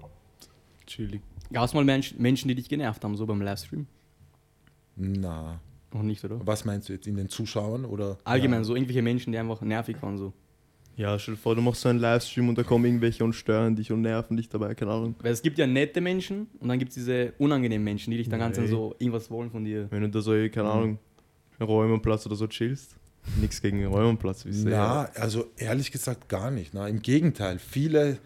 Chillig. 0.86 1.22
Gab 1.52 1.64
es 1.64 1.74
mal 1.74 1.84
Mensch, 1.84 2.14
Menschen, 2.18 2.48
die 2.48 2.54
dich 2.54 2.68
genervt 2.68 3.02
haben, 3.04 3.16
so 3.16 3.24
beim 3.26 3.40
Livestream? 3.40 3.86
Na, 4.96 5.60
Noch 5.92 6.02
nicht, 6.02 6.24
oder? 6.24 6.40
was 6.46 6.64
meinst 6.64 6.88
du 6.88 6.92
jetzt 6.92 7.06
in 7.06 7.16
den 7.16 7.28
Zuschauern 7.28 7.84
oder? 7.84 8.18
Allgemein, 8.24 8.60
Ja. 8.60 8.64
so 8.64 8.74
irgendwelche 8.74 9.02
Menschen, 9.02 9.32
die 9.32 9.38
einfach 9.38 9.60
nervig 9.62 9.96
waren, 10.02 10.18
so. 10.18 10.32
Ja, 10.96 11.18
stell 11.18 11.34
dir 11.34 11.40
vor, 11.40 11.54
du 11.54 11.60
machst 11.60 11.82
so 11.82 11.90
einen 11.90 11.98
Livestream 11.98 12.48
und 12.48 12.56
da 12.56 12.62
kommen 12.62 12.84
irgendwelche 12.86 13.22
und 13.22 13.34
stören 13.34 13.76
dich 13.76 13.92
und 13.92 14.00
nerven 14.00 14.36
dich 14.36 14.48
dabei, 14.48 14.74
keine 14.74 14.92
Ahnung. 14.92 15.14
Weil 15.20 15.32
es 15.32 15.42
gibt 15.42 15.58
ja 15.58 15.66
nette 15.66 16.00
Menschen 16.00 16.46
und 16.60 16.68
dann 16.68 16.78
gibt 16.78 16.90
es 16.90 16.94
diese 16.94 17.32
unangenehmen 17.38 17.84
Menschen, 17.84 18.10
die 18.12 18.16
dich 18.16 18.28
dann 18.30 18.38
ganz 18.40 18.58
Nee. 18.58 18.66
so 18.66 18.94
irgendwas 18.98 19.30
wollen 19.30 19.50
von 19.50 19.64
dir. 19.64 19.90
Wenn 19.90 20.02
du 20.02 20.08
da 20.08 20.20
so, 20.22 20.34
eh, 20.34 20.48
keine 20.48 20.70
Ahnung, 20.70 20.98
Räumenplatz 21.60 22.24
oder 22.26 22.36
so 22.36 22.46
chillst. 22.46 22.96
Nichts 23.40 23.60
gegen 23.60 23.84
Räumenplatz, 23.86 24.44
wie 24.46 24.52
sehr. 24.52 24.70
Na, 24.70 25.04
also 25.14 25.46
ehrlich 25.56 25.90
gesagt 25.92 26.28
gar 26.28 26.50
nicht. 26.50 26.74
Na, 26.74 26.88
Im 26.88 27.02
Gegenteil, 27.02 27.58
viele, 27.58 28.18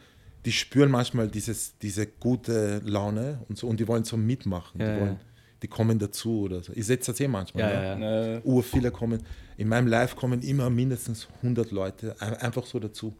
die 0.45 0.53
spüren 0.53 0.91
manchmal 0.91 1.29
dieses, 1.29 1.77
diese 1.79 2.07
gute 2.07 2.81
Laune 2.85 3.41
und 3.49 3.59
so 3.59 3.67
und 3.67 3.81
die 3.81 3.89
wollen 3.89 4.05
so 4.05 4.17
mitmachen. 4.17 4.81
Ja, 4.81 4.87
die, 4.87 4.93
ja. 4.93 5.01
wollen, 5.01 5.21
die 5.63 5.69
kommen 5.69 5.99
dazu 5.99 6.43
oder 6.43 6.63
so. 6.63 6.73
Ich 6.75 6.87
setze 6.87 7.13
das 7.13 7.21
eh 7.21 7.29
manchmal. 7.29 7.73
Ja, 7.73 7.97
ne? 7.97 8.05
ja, 8.05 8.27
ja. 8.33 8.37
Äh, 8.39 8.41
Ur 8.45 8.63
viele 8.63 8.91
kommen. 8.91 9.23
In 9.57 9.69
meinem 9.69 9.89
Live 9.89 10.17
kommen 10.17 10.41
immer 10.43 10.71
mindestens 10.71 11.29
100 11.43 11.71
Leute 11.71 12.17
ein- 12.21 12.35
einfach 12.37 12.65
so 12.67 12.79
dazu. 12.79 13.15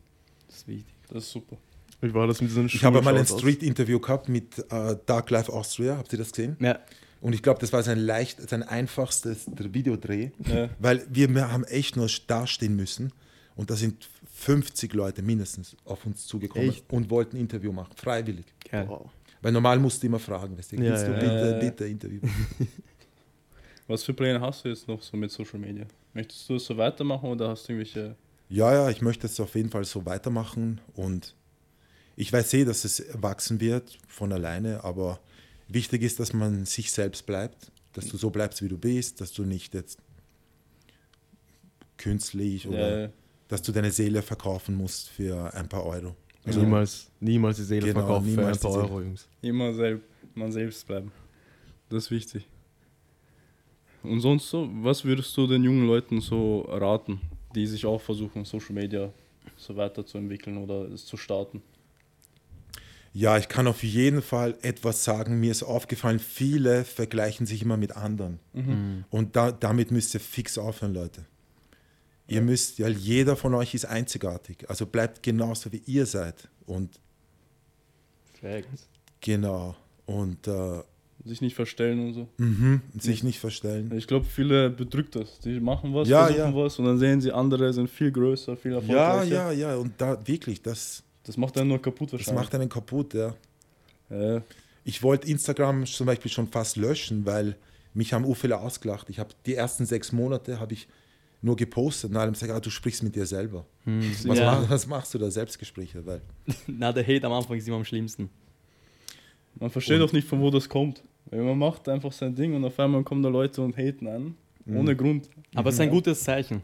Das 0.47 0.57
ist 0.59 0.69
wichtig. 0.69 0.95
das 1.09 1.25
ist 1.25 1.33
super. 1.33 1.57
Wie 2.03 2.15
war 2.15 2.27
das 2.27 2.41
mit 2.41 2.49
diesen 2.51 2.67
Ich 2.67 2.83
habe 2.83 3.03
mal 3.03 3.15
ein? 3.17 3.27
Street-Interview 3.27 3.99
gehabt 4.01 4.29
mit 4.31 4.59
äh, 4.73 4.97
Dark 5.05 5.29
Life 5.31 5.53
Austria. 5.53 5.99
Habt 5.99 6.11
ihr 6.15 6.19
das 6.19 6.31
gesehen? 6.31 6.57
Ja, 6.59 6.79
Und 7.21 7.35
ich 7.35 7.43
glaube, 7.43 7.61
das 7.61 7.73
war 7.73 7.83
sein 7.83 7.99
leicht, 7.99 8.49
sein 8.49 8.63
einfachstes 8.63 9.47
Videodreh, 9.57 10.31
Ja. 10.47 10.71
weil 10.79 11.07
wir, 11.11 11.51
haben 11.53 11.65
echt 11.65 11.97
nur 11.97 12.09
dastehen 12.27 12.77
müssen 12.77 13.13
und 13.57 13.71
da 13.71 13.77
sind 13.77 14.09
50 14.35 14.95
Leute 14.95 15.21
mindestens 15.23 15.77
auf 15.85 16.07
uns 16.07 16.27
zugekommen 16.27 16.71
Echt? 16.71 16.91
und 16.91 17.11
wollten 17.11 17.37
ein 17.37 17.41
Interview 17.41 17.73
machen, 17.73 17.93
freiwillig. 17.95 18.47
geil. 18.71 18.87
Wow. 18.89 19.11
Weil 19.43 19.53
normal 19.53 19.79
musst 19.79 20.03
du 20.03 20.07
immer 20.07 20.19
fragen, 20.19 20.57
weißt 20.57 20.73
du, 20.73 20.77
Ja, 20.77 20.83
willst 20.83 21.07
du 21.07 21.13
ja, 21.13 21.19
bitte, 21.19 21.51
ja. 21.53 21.59
bitte 21.59 21.87
Interview? 21.87 22.21
Was 23.87 24.05
für 24.05 24.15
Pläne 24.15 24.41
hast 24.41 24.65
du 24.65 24.69
jetzt 24.69 24.87
noch 24.87 25.03
so 25.03 25.17
mit 25.17 25.31
Social 25.31 25.59
Media? 25.59 25.85
Möchtest 26.15 26.49
du 26.49 26.57
es 26.57 26.65
so 26.65 26.77
weitermachen 26.77 27.29
oder 27.29 27.49
hast 27.49 27.69
du 27.69 27.73
irgendwelche. 27.73 28.15
Ja, 28.49 28.73
ja, 28.73 28.91
ich 28.91 29.01
möchte 29.03 29.27
es 29.27 29.39
auf 29.41 29.55
jeden 29.55 29.71
Fall 29.71 29.85
so 29.85 30.05
weitermachen 30.07 30.81
und 30.95 31.35
ich 32.17 32.33
weiß 32.33 32.53
eh, 32.55 32.65
dass 32.65 32.85
es 32.85 33.05
wachsen 33.15 33.61
wird 33.61 33.99
von 34.09 34.33
alleine, 34.33 34.83
aber 34.85 35.21
wichtig 35.73 36.03
ist, 36.03 36.21
dass 36.21 36.33
man 36.33 36.65
sich 36.67 36.91
selbst 36.93 37.27
bleibt, 37.27 37.71
dass 37.93 38.07
du 38.07 38.17
so 38.17 38.31
bleibst, 38.31 38.63
wie 38.63 38.69
du 38.69 38.79
bist, 38.79 39.21
dass 39.21 39.33
du 39.33 39.45
nicht 39.45 39.75
jetzt 39.75 39.99
künstlich 41.97 42.67
oder 42.69 43.03
Ja, 43.03 43.09
dass 43.49 43.63
du 43.63 43.73
deine 43.73 43.91
Seele 43.91 44.23
verkaufen 44.23 44.75
musst 44.77 45.09
für 45.09 45.53
ein 45.55 45.69
paar 45.69 45.85
Euro. 45.85 46.15
Also 46.45 46.61
niemals, 46.61 47.11
niemals 47.21 47.57
die 47.59 47.65
Seele 47.65 47.87
Genau, 47.89 48.01
verkaufen 48.01 48.25
für 48.27 48.31
ein 48.31 48.37
niemals 48.37 48.59
paar 48.61 48.71
die 48.71 48.77
Seele. 48.77 48.89
Euro, 48.89 49.01
Jungs. 49.03 49.29
immer 49.43 49.75
selb, 49.75 50.03
man 50.35 50.53
selbst 50.53 50.87
bleiben. 50.87 51.13
Das 51.89 52.05
ist 52.05 52.11
wichtig. 52.11 52.47
Und 54.03 54.21
sonst 54.21 54.49
so, 54.49 54.69
was 54.73 55.05
würdest 55.05 55.37
du 55.37 55.47
den 55.47 55.63
jungen 55.65 55.87
Leuten 55.87 56.21
so 56.21 56.61
raten, 56.63 57.21
die 57.55 57.67
sich 57.67 57.85
auch 57.85 58.01
versuchen, 58.01 58.45
Social 58.47 58.73
Media 58.75 59.13
so 59.57 59.77
weiterzuentwickeln 59.77 60.57
oder 60.57 60.91
es 60.91 61.05
zu 61.05 61.17
starten? 61.19 61.61
Ja, 63.13 63.37
ich 63.39 63.49
kann 63.49 63.67
auf 63.67 63.83
jeden 63.83 64.23
Fall 64.23 64.57
etwas 64.63 65.03
sagen. 65.05 65.41
Mir 65.41 65.51
ist 65.51 65.63
aufgefallen, 65.65 66.21
viele 66.21 66.85
vergleichen 66.85 67.45
sich 67.45 67.63
immer 67.63 67.77
mit 67.77 67.97
anderen. 67.97 68.39
Und 69.11 69.35
da, 69.37 69.51
damit 69.51 69.91
müsst 69.91 70.15
ihr 70.15 70.21
fix 70.21 70.57
aufhören, 70.59 70.95
Leute. 70.95 71.25
Ihr 72.29 72.43
müsst, 72.43 72.79
ja, 72.79 72.87
jeder 72.87 73.35
von 73.35 73.55
euch 73.55 73.75
ist 73.75 73.87
einzigartig. 73.87 74.71
Also 74.71 74.87
bleibt 74.87 75.25
genauso 75.25 75.73
wie 75.73 75.83
ihr 75.87 76.07
seid. 76.07 76.49
Und 76.67 77.01
Perfekt. 78.41 78.69
genau. 79.21 79.75
Und 80.07 80.47
äh, 80.47 80.83
Sich 81.25 81.41
nicht 81.41 81.55
verstellen 81.57 82.01
und 82.07 82.15
so. 82.15 82.29
mhm, 82.39 82.81
sich 82.99 83.23
nicht 83.25 83.39
verstellen. 83.41 83.93
Ich 83.97 84.07
glaube, 84.07 84.25
viele 84.27 84.71
bedrückt 84.71 85.17
das. 85.17 85.41
Die 85.41 85.59
machen 85.61 85.93
was, 85.95 86.09
Ja, 86.09 86.27
versuchen 86.27 86.55
ja. 86.57 86.65
was 86.65 86.79
und 86.79 86.85
dann 86.87 86.99
sehen 86.99 87.21
sie, 87.21 87.33
andere 87.33 87.73
sind 87.73 87.91
viel 87.91 88.11
größer, 88.13 88.57
viel 88.57 88.73
Ja, 88.73 88.77
erfolgreicher. 88.79 89.53
ja, 89.53 89.53
ja. 89.53 89.77
Und 89.77 89.93
da 89.99 90.17
wirklich, 90.27 90.63
das, 90.63 91.03
Das 91.25 91.37
macht 91.37 91.57
einen 91.59 91.69
nur 91.69 91.81
kaputt 91.81 92.09
das 92.13 92.21
wahrscheinlich. 92.21 92.43
macht 92.45 92.55
einen 92.55 92.69
kaputt, 92.69 93.15
ja. 93.15 93.35
ja. 94.11 94.43
Ich 94.85 95.03
wollte 95.03 95.29
Instagram 95.29 95.85
zum 95.87 96.07
Beispiel 96.07 96.31
schon 96.31 96.49
fast 96.49 96.77
löschen, 96.77 97.27
weil 97.27 97.57
mich 97.95 98.13
haben 98.13 98.35
viele 98.35 98.59
ausgelacht. 98.59 99.11
Ich 99.11 99.19
habe 99.19 99.31
die 99.47 99.55
ersten 99.55 99.85
sechs 99.85 100.13
Monate 100.13 100.59
habe 100.59 100.73
ich 100.73 100.89
nur 101.43 101.57
gepostet 101.57 102.11
und 102.11 102.17
alle 102.17 102.27
haben 102.27 102.33
gesagt, 102.35 102.53
ah, 102.53 102.61
du 102.61 102.71
sprichst 102.71 103.03
mit 103.03 103.15
dir 103.17 103.27
selber. 103.27 103.65
Was, 103.85 104.39
Ja. 104.39 104.61
mach, 104.61 104.71
was 104.71 104.87
machst 104.87 105.15
du 105.15 105.19
da 105.19 105.31
Selbstgespräche? 105.31 106.05
Weil, 106.05 106.21
Na, 106.67 106.93
der 106.93 107.07
Hate 107.07 107.27
am 107.27 107.33
Anfang 107.33 107.57
ist 107.57 107.67
immer 107.67 107.77
am 107.79 107.85
schlimmsten. 107.85 108.29
Man 109.59 109.71
versteht 109.71 110.01
auch 110.01 110.13
nicht, 110.13 110.27
von 110.29 110.41
wo 110.41 110.51
das 110.51 110.69
kommt. 110.69 111.03
Weil 111.27 111.43
man 111.43 111.59
macht 111.59 111.89
einfach 111.89 112.13
sein 112.13 112.35
Ding 112.35 112.55
und 112.55 112.65
auf 112.65 112.79
einmal 112.81 113.03
kommen 113.05 113.23
da 113.23 113.29
Leute 113.29 113.63
und 113.63 113.77
haten 113.77 114.07
an. 114.09 114.35
Mhm. 114.65 114.77
Ohne 114.77 114.97
Grund. 114.97 115.29
Aber 115.55 115.69
es 115.69 115.77
ist 115.77 115.81
ein 115.81 115.91
gutes 115.91 116.23
Zeichen. 116.25 116.63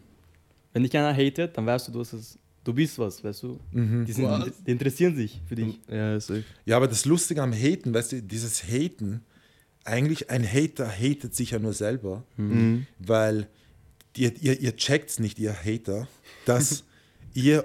Wenn 0.72 0.82
dich 0.82 0.96
einer 0.96 1.14
hatet, 1.14 1.56
dann 1.56 1.66
weißt 1.66 1.88
du, 1.88 1.92
du, 1.92 2.00
hast 2.00 2.12
es, 2.14 2.38
du 2.66 2.74
bist 2.74 2.98
was, 2.98 3.22
weißt 3.22 3.42
du? 3.44 3.60
Die, 3.72 4.12
sind, 4.12 4.24
Was? 4.24 4.50
die 4.66 4.70
interessieren 4.70 5.14
sich 5.14 5.40
für 5.48 5.54
dich. 5.54 5.78
Ja, 5.88 6.18
ja, 6.64 6.76
aber 6.76 6.88
das 6.88 7.04
Lustige 7.04 7.42
am 7.42 7.52
Haten, 7.52 7.94
weißt 7.94 8.12
du, 8.12 8.22
dieses 8.22 8.64
Haten, 8.64 9.20
eigentlich 9.84 10.30
ein 10.30 10.44
Hater 10.44 10.88
hatet 10.90 11.34
sich 11.34 11.52
ja 11.52 11.58
nur 11.58 11.72
selber, 11.72 12.24
Mhm. 12.36 12.86
weil 12.98 13.46
ihr, 14.16 14.32
ihr, 14.42 14.58
ihr 14.60 14.74
checkt 14.76 15.20
nicht, 15.20 15.38
ihr 15.38 15.54
Hater, 15.54 16.08
dass 16.44 16.82
ihr 17.34 17.64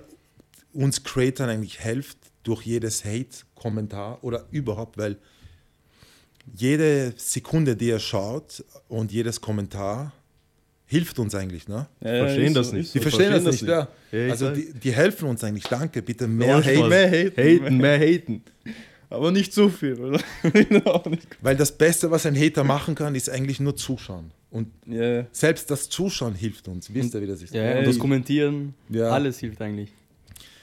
uns 0.74 1.04
Creatern 1.04 1.50
eigentlich 1.50 1.80
helft 1.80 2.18
durch 2.44 2.62
jedes 2.64 3.04
Hate-Kommentar 3.06 4.24
oder 4.24 4.46
überhaupt, 4.52 4.98
weil 4.98 5.18
jede 6.54 7.14
Sekunde, 7.18 7.76
die 7.76 7.88
ihr 7.88 8.00
schaut 8.00 8.64
und 8.88 9.12
jedes 9.12 9.42
Kommentar 9.42 10.14
hilft 10.92 11.18
uns 11.20 11.34
eigentlich, 11.34 11.68
ne? 11.70 11.88
Ja, 12.02 12.10
verstehen 12.26 12.48
ist 12.48 12.56
das 12.58 12.68
so, 12.70 12.76
nicht. 12.76 12.94
Die 12.94 12.98
so. 13.00 13.02
verstehen 13.04 13.32
das 13.32 13.46
nicht, 13.46 13.62
ja. 13.64 13.88
Ja, 14.12 14.30
Also 14.30 14.52
die, 14.54 14.74
die 14.74 14.92
helfen 14.92 15.30
uns 15.30 15.42
eigentlich. 15.44 15.64
Danke, 15.64 16.02
bitte 16.02 16.28
mehr 16.28 16.58
Mehr 16.60 16.66
Hate. 16.66 16.88
Mehr 16.90 17.10
haten. 17.10 17.42
Haten, 17.42 17.78
mehr 17.78 17.98
haten. 17.98 18.44
Aber 19.10 19.32
nicht 19.32 19.54
zu 19.54 19.70
viel, 19.70 19.98
oder? 20.00 20.20
nicht. 21.10 21.28
Weil 21.42 21.56
das 21.56 21.72
Beste, 21.72 22.12
was 22.12 22.26
ein 22.26 22.36
Hater 22.36 22.66
machen 22.66 22.94
kann, 22.94 23.16
ist 23.16 23.30
eigentlich 23.30 23.62
nur 23.62 23.76
zuschauen. 23.76 24.32
Und 24.50 24.68
Ja, 24.86 25.26
selbst 25.32 25.72
das 25.72 25.88
Zuschauen 25.88 26.36
hilft 26.36 26.68
uns. 26.68 26.94
Wisst 26.94 27.14
ihr, 27.16 27.22
wie 27.22 27.28
das 27.28 27.42
ist? 27.42 27.54
Ja, 27.54 27.64
ja, 27.64 27.80
und 27.80 27.88
das 27.88 27.98
Kommentieren, 27.98 28.74
Ja. 28.90 29.10
alles 29.12 29.40
hilft 29.40 29.62
eigentlich. 29.62 29.92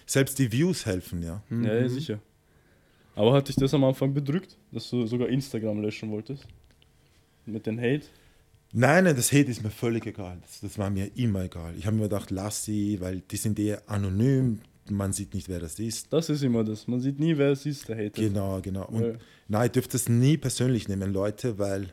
Selbst 0.04 0.38
die 0.38 0.52
Views 0.52 0.84
helfen, 0.84 1.22
ja. 1.22 1.42
ja, 1.50 1.74
ja, 1.74 1.88
sicher. 1.88 2.18
Aber 3.14 3.32
hat 3.32 3.48
dich 3.48 3.56
das 3.56 3.72
am 3.72 3.82
Anfang 3.84 4.12
bedrückt, 4.12 4.56
dass 4.72 4.90
du 4.90 5.06
sogar 5.06 5.28
Instagram 5.28 5.80
löschen 5.80 6.10
wolltest? 6.10 6.44
Mit 7.46 7.66
den 7.66 7.80
Hate? 7.80 8.02
Nein, 8.72 9.04
nein, 9.04 9.16
das 9.16 9.32
Hate 9.32 9.50
ist 9.50 9.62
mir 9.62 9.70
völlig 9.70 10.04
egal. 10.06 10.38
Das, 10.42 10.60
das 10.60 10.78
war 10.78 10.90
mir 10.90 11.10
immer 11.16 11.44
egal. 11.44 11.74
Ich 11.78 11.86
habe 11.86 11.96
mir 11.96 12.02
gedacht, 12.02 12.30
lass 12.30 12.64
sie, 12.64 13.00
weil 13.00 13.20
die 13.20 13.36
sind 13.36 13.58
eher 13.58 13.82
anonym. 13.86 14.60
Man 14.90 15.12
sieht 15.12 15.34
nicht, 15.34 15.48
wer 15.48 15.58
das 15.60 15.78
ist. 15.78 16.12
Das 16.12 16.28
ist 16.28 16.42
immer 16.42 16.64
das. 16.64 16.86
Man 16.86 17.00
sieht 17.00 17.18
nie, 17.18 17.36
wer 17.36 17.50
es 17.52 17.64
ist, 17.66 17.88
der 17.88 17.96
Hater. 17.96 18.20
Genau, 18.22 18.60
genau. 18.60 18.86
Und 18.86 19.02
Ja. 19.04 19.12
nein, 19.48 19.64
ihr 19.66 19.68
dürft 19.70 19.94
das 19.94 20.08
nie 20.08 20.36
persönlich 20.36 20.88
nehmen, 20.88 21.12
Leute, 21.12 21.58
weil 21.58 21.92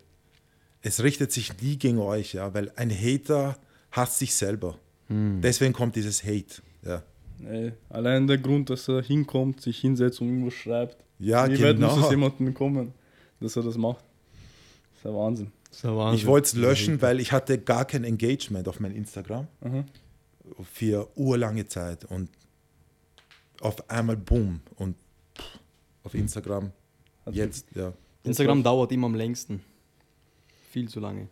es 0.82 1.01
richtet 1.03 1.32
sich 1.32 1.62
nie 1.62 1.77
gegen 1.77 1.98
euch, 2.00 2.34
ja, 2.34 2.53
weil 2.53 2.72
ein 2.75 2.91
Hater 2.91 3.58
hasst 3.91 4.20
sich 4.20 4.34
selber. 4.36 4.77
Deswegen 5.08 5.72
kommt 5.74 5.96
dieses 5.96 6.24
Hate. 6.24 6.62
Ja, 6.84 7.03
Ey, 7.48 7.74
allein 7.89 8.27
der 8.27 8.38
Grund, 8.38 8.70
dass 8.70 8.88
er 8.88 9.01
hinkommt, 9.03 9.62
sich 9.62 9.79
hinsetzt 9.79 10.20
und 10.22 10.27
irgendwo 10.29 10.50
schreibt. 10.51 10.98
ja 11.20 11.48
Wie 11.50 11.62
weit 11.62 11.77
muss 11.79 11.91
es 11.91 11.96
genau. 11.98 12.10
jemandem 12.12 12.53
kommen, 12.53 12.94
dass 13.39 13.55
er 13.55 13.63
das 13.63 13.77
macht? 13.77 14.03
Das 14.89 14.98
ist 14.98 15.05
der 15.05 15.13
Wahnsinn. 15.13 15.51
Ich 16.13 16.25
wollte 16.25 16.48
es 16.48 16.53
löschen, 16.53 17.01
weil 17.01 17.20
ich 17.20 17.32
hatte 17.32 17.58
gar 17.60 17.86
kein 17.86 18.03
Engagement 18.03 18.67
auf 18.67 18.79
mein 18.79 18.91
Instagram 18.94 19.48
Aha. 19.62 19.86
für 20.72 21.10
urlange 21.15 21.65
Zeit 21.67 22.05
und 22.05 22.29
auf 23.62 23.89
einmal 23.89 24.17
boom 24.17 24.62
und 24.75 24.96
auf 26.03 26.13
Instagram 26.13 26.72
Hat 27.25 27.34
jetzt, 27.34 27.67
ja. 27.75 27.94
Instagram 28.24 28.63
dauert 28.63 28.91
immer 28.91 29.08
am 29.08 29.15
längsten. 29.15 29.62
Viel 30.72 30.88
zu 30.89 31.00
lange. 31.00 31.27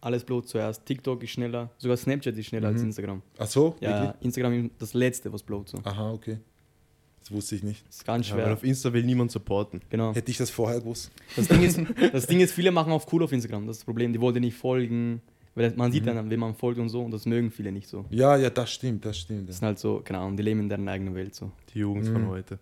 Alles 0.00 0.22
bloß 0.24 0.46
zuerst. 0.46 0.84
TikTok 0.84 1.22
ist 1.22 1.30
schneller, 1.30 1.70
sogar 1.78 1.96
Snapchat 1.96 2.36
ist 2.36 2.46
schneller 2.46 2.68
als 2.68 2.82
Instagram. 2.82 3.22
Ach 3.38 3.46
so, 3.46 3.76
Ja, 3.80 4.02
wirklich? 4.02 4.24
Instagram 4.24 4.66
ist 4.66 4.72
das 4.78 4.94
letzte, 4.94 5.32
was 5.32 5.42
bloß 5.42 5.70
so. 5.70 5.78
Aha, 5.82 6.12
okay. 6.12 6.38
Das 7.24 7.32
wusste 7.32 7.56
ich 7.56 7.62
nicht. 7.62 7.86
Das 7.86 7.96
ist 7.96 8.04
ganz 8.04 8.28
Ja, 8.28 8.36
weil 8.36 8.44
schwer. 8.44 8.52
auf 8.52 8.64
Insta 8.64 8.92
will 8.92 9.02
niemand 9.02 9.30
supporten. 9.32 9.80
genau. 9.88 10.14
Hätte 10.14 10.30
ich 10.30 10.36
das 10.36 10.50
vorher 10.50 10.80
gewusst? 10.80 11.10
Das 11.36 11.48
Ding, 11.48 11.62
ist, 11.62 11.80
das 12.12 12.26
Ding 12.26 12.40
ist, 12.40 12.52
viele 12.52 12.70
machen 12.70 12.92
auf 12.92 13.10
cool 13.12 13.22
auf 13.24 13.32
Instagram. 13.32 13.66
Das 13.66 13.76
ist 13.76 13.80
das 13.80 13.84
Problem. 13.86 14.12
Die 14.12 14.20
wollen 14.20 14.34
dir 14.34 14.40
nicht 14.40 14.56
folgen. 14.56 15.22
Weil 15.56 15.72
man 15.76 15.92
sieht 15.92 16.04
dann, 16.04 16.28
wem 16.28 16.40
man 16.40 16.54
folgt 16.54 16.80
und 16.80 16.88
so. 16.88 17.02
Und 17.02 17.12
das 17.12 17.26
mögen 17.26 17.50
viele 17.50 17.70
nicht 17.72 17.88
so. 17.88 18.04
Ja, 18.10 18.36
ja, 18.36 18.50
das 18.50 18.72
stimmt, 18.72 19.04
das 19.04 19.18
stimmt. 19.18 19.48
Das 19.48 19.58
sind 19.58 19.66
halt 19.66 19.78
so, 19.78 20.00
keine 20.04 20.18
Ahnung, 20.18 20.36
die 20.36 20.42
leben 20.42 20.60
in 20.60 20.68
deren 20.68 20.88
eigenen 20.88 21.14
Welt 21.14 21.34
so. 21.34 21.50
Die 21.72 21.78
Jugend 21.78 22.08
von 22.08 22.26
heute. 22.28 22.58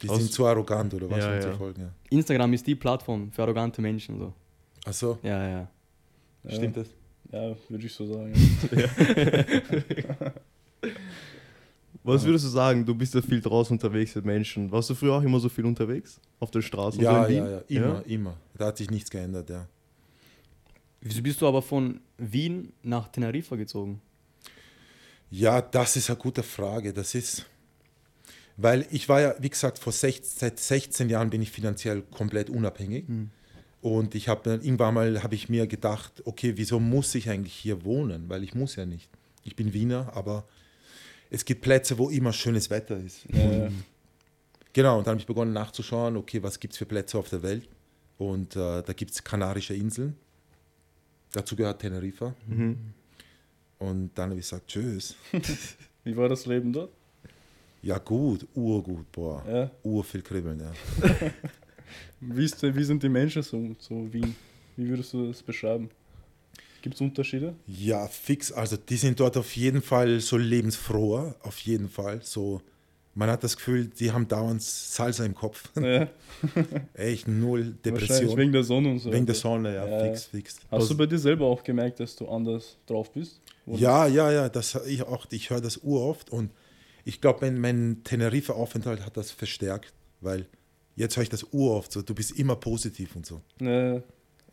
Die 0.00 0.08
Aus- 0.08 0.18
sind 0.18 0.32
zu 0.32 0.46
arrogant 0.46 0.94
oder 0.94 1.10
was? 1.10 1.18
Ja, 1.18 1.34
um 1.34 1.40
zu 1.40 1.48
ja. 1.48 1.54
folgen, 1.56 1.80
ja. 1.82 1.88
Instagram 2.10 2.52
ist 2.52 2.66
die 2.66 2.74
Plattform 2.76 3.30
für 3.32 3.42
arrogante 3.42 3.82
Menschen. 3.82 4.18
So. 4.18 4.32
Achso, 4.86 5.18
Ja, 5.22 5.48
ja. 5.48 5.68
Ja, 6.44 6.50
stimmt 6.50 6.76
das? 6.76 6.86
Ja, 7.32 7.56
würde 7.68 7.86
ich 7.86 7.92
so 7.92 8.06
sagen. 8.06 8.32
Was 12.04 12.24
würdest 12.24 12.44
du 12.44 12.48
sagen? 12.50 12.84
Du 12.84 12.94
bist 12.94 13.14
ja 13.14 13.22
viel 13.22 13.40
draußen 13.40 13.74
unterwegs 13.74 14.14
mit 14.14 14.26
Menschen. 14.26 14.70
Warst 14.70 14.90
du 14.90 14.94
früher 14.94 15.14
auch 15.14 15.22
immer 15.22 15.40
so 15.40 15.48
viel 15.48 15.64
unterwegs? 15.64 16.20
Auf 16.38 16.50
der 16.50 16.60
Straße? 16.60 17.00
Ja, 17.00 17.24
so 17.24 17.28
in 17.30 17.36
ja, 17.36 17.46
Wien? 17.46 17.52
ja, 17.76 17.84
immer, 17.86 18.06
immer. 18.06 18.36
Da 18.58 18.66
hat 18.66 18.76
sich 18.76 18.90
nichts 18.90 19.08
geändert, 19.08 19.48
ja. 19.48 19.66
Wieso 21.00 21.22
bist 21.22 21.40
du 21.40 21.46
aber 21.46 21.62
von 21.62 22.00
Wien 22.18 22.74
nach 22.82 23.08
Teneriffa 23.08 23.56
gezogen? 23.56 24.02
Ja, 25.30 25.62
das 25.62 25.96
ist 25.96 26.10
eine 26.10 26.18
gute 26.18 26.42
Frage. 26.42 26.92
Das 26.92 27.14
ist, 27.14 27.46
weil 28.58 28.86
ich 28.90 29.08
war 29.08 29.22
ja, 29.22 29.34
wie 29.38 29.48
gesagt, 29.48 29.78
vor 29.78 29.92
16, 29.92 30.38
seit 30.38 30.60
16 30.60 31.08
Jahren 31.08 31.30
bin 31.30 31.40
ich 31.40 31.50
finanziell 31.50 32.02
komplett 32.02 32.50
unabhängig. 32.50 33.06
Und 33.80 34.14
ich 34.14 34.28
habe 34.28 34.42
dann 34.44 34.62
irgendwann 34.62 34.94
mal, 34.94 35.22
habe 35.22 35.34
ich 35.34 35.48
mir 35.48 35.66
gedacht, 35.66 36.22
okay, 36.26 36.52
wieso 36.56 36.80
muss 36.80 37.14
ich 37.14 37.30
eigentlich 37.30 37.54
hier 37.54 37.84
wohnen? 37.84 38.28
Weil 38.28 38.42
ich 38.44 38.54
muss 38.54 38.76
ja 38.76 38.84
nicht. 38.84 39.08
Ich 39.42 39.56
bin 39.56 39.72
Wiener, 39.72 40.12
aber 40.14 40.46
es 41.34 41.44
gibt 41.44 41.62
Plätze, 41.62 41.98
wo 41.98 42.10
immer 42.10 42.32
schönes 42.32 42.70
Wetter 42.70 42.98
ist. 42.98 43.24
Ja, 43.32 43.68
Genau, 44.72 44.98
und 44.98 45.06
dann 45.06 45.12
habe 45.12 45.20
ich 45.20 45.26
begonnen 45.26 45.52
nachzuschauen, 45.52 46.16
okay, 46.16 46.42
was 46.42 46.58
gibt 46.58 46.72
es 46.72 46.78
für 46.78 46.84
Plätze 46.84 47.16
auf 47.16 47.28
der 47.30 47.42
Welt? 47.44 47.68
Und 48.18 48.56
äh, 48.56 48.82
da 48.82 48.92
gibt 48.92 49.12
es 49.12 49.22
Kanarische 49.22 49.72
Inseln. 49.72 50.16
Dazu 51.32 51.54
gehört 51.54 51.80
Teneriffa. 51.80 52.34
Mhm. 52.48 52.76
Und 53.78 54.10
dann 54.14 54.30
habe 54.30 54.40
ich 54.40 54.46
gesagt, 54.46 54.66
tschüss. 54.66 55.14
Wie 56.04 56.16
war 56.16 56.28
das 56.28 56.46
Leben 56.46 56.72
dort? 56.72 56.90
Ja 57.82 57.98
gut, 57.98 58.48
urgut, 58.54 59.12
boah. 59.12 59.44
Ja. 59.46 59.70
Ur 59.84 60.02
viel 60.02 60.22
kribbeln, 60.22 60.58
ja. 60.58 60.72
Wie, 62.20 62.44
ist, 62.44 62.60
wie 62.62 62.84
sind 62.84 63.02
die 63.02 63.08
Menschen 63.08 63.42
so, 63.42 63.76
so 63.78 64.12
Wien? 64.12 64.34
Wie 64.76 64.88
würdest 64.88 65.12
du 65.12 65.28
das 65.28 65.42
beschreiben? 65.42 65.90
Gibt 66.84 66.96
es 66.96 67.00
Unterschiede? 67.00 67.54
Ja, 67.66 68.06
fix. 68.08 68.52
Also 68.52 68.76
die 68.76 68.96
sind 68.98 69.18
dort 69.18 69.38
auf 69.38 69.56
jeden 69.56 69.80
Fall 69.80 70.20
so 70.20 70.36
lebensfroher, 70.36 71.34
auf 71.40 71.58
jeden 71.60 71.88
Fall. 71.88 72.20
So, 72.22 72.60
man 73.14 73.30
hat 73.30 73.42
das 73.42 73.56
Gefühl, 73.56 73.86
die 73.86 74.12
haben 74.12 74.28
dauernd 74.28 74.60
Salsa 74.60 75.24
im 75.24 75.34
Kopf. 75.34 75.70
Ja, 75.80 76.08
Echt 76.92 77.26
null 77.26 77.74
Depression. 77.82 78.36
wegen 78.36 78.52
der 78.52 78.64
Sonne 78.64 78.90
und 78.90 78.98
so. 78.98 79.10
Wegen 79.10 79.24
der. 79.24 79.34
Sonne, 79.34 79.74
ja, 79.74 79.86
Ja. 79.88 80.04
fix, 80.10 80.24
fix. 80.26 80.56
Hast 80.70 80.90
du 80.90 80.94
bei 80.98 81.06
dir 81.06 81.18
selber 81.18 81.46
auch 81.46 81.64
gemerkt, 81.64 82.00
dass 82.00 82.14
du 82.16 82.28
anders 82.28 82.76
drauf 82.84 83.10
bist? 83.10 83.40
Oder? 83.64 83.78
Ja, 83.80 84.06
ja, 84.06 84.30
ja, 84.30 84.48
das 84.50 84.78
ich 84.86 85.04
auch, 85.04 85.24
ich 85.30 85.48
höre 85.48 85.62
das 85.62 85.78
uroft 85.78 86.28
und 86.28 86.50
ich 87.06 87.22
glaube, 87.22 87.46
mein, 87.46 87.58
mein 87.62 88.02
Teneriffa-Aufenthalt 88.04 89.06
hat 89.06 89.16
das 89.16 89.30
verstärkt, 89.30 89.94
weil 90.20 90.46
jetzt 90.96 91.16
höre 91.16 91.22
ich 91.22 91.30
das 91.30 91.44
uroft, 91.44 91.92
so, 91.92 92.02
du 92.02 92.14
bist 92.14 92.32
immer 92.38 92.56
positiv 92.56 93.16
und 93.16 93.24
so. 93.24 93.40
Nee, 93.58 94.02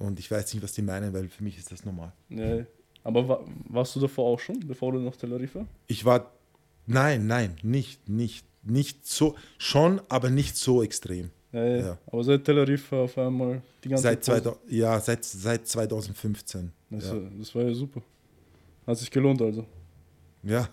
Und 0.01 0.20
ich 0.20 0.29
weiß 0.29 0.53
nicht, 0.53 0.63
was 0.63 0.74
die 0.74 0.81
meinen, 0.81 1.13
weil 1.13 1.29
für 1.29 1.43
mich 1.43 1.58
ist 1.58 1.72
das 1.72 1.86
normal. 1.86 2.12
nee. 2.29 2.65
Aber 3.03 3.27
wa 3.27 3.43
warst 3.67 3.96
du 3.96 4.00
davor 4.00 4.25
auch 4.25 4.39
schon, 4.39 4.60
bevor 4.67 4.91
du 4.91 5.00
nach 5.00 5.15
Teneriffa? 5.15 5.65
Ich 5.88 6.05
war, 6.05 6.31
nein, 6.86 7.25
nein, 7.25 7.55
nicht, 7.63 8.08
nicht, 8.08 8.46
nicht 8.62 9.08
so, 9.08 9.36
schon, 9.58 10.00
aber 10.08 10.29
nicht 10.29 10.55
so 10.55 10.84
extrem. 10.84 11.31
Ja, 11.51 11.65
ja. 11.65 11.77
Ja. 11.77 11.98
Aber 12.05 12.24
seit 12.24 12.46
Teneriffa 12.46 12.98
auf 13.01 13.17
einmal 13.17 13.63
die 13.84 13.89
ganze 13.89 14.03
Seit, 14.03 14.24
Zeit. 14.24 14.43
2000, 14.43 14.72
ja, 14.72 15.00
seit, 15.00 15.25
seit 15.25 15.67
2015. 15.67 16.72
Das, 16.91 17.05
ja. 17.05 17.15
das 17.39 17.55
war 17.55 17.63
ja 17.63 17.74
super. 17.74 18.03
Hat 18.86 18.98
sich 19.00 19.10
gelohnt 19.10 19.41
also. 19.41 19.65
ja. 20.43 20.70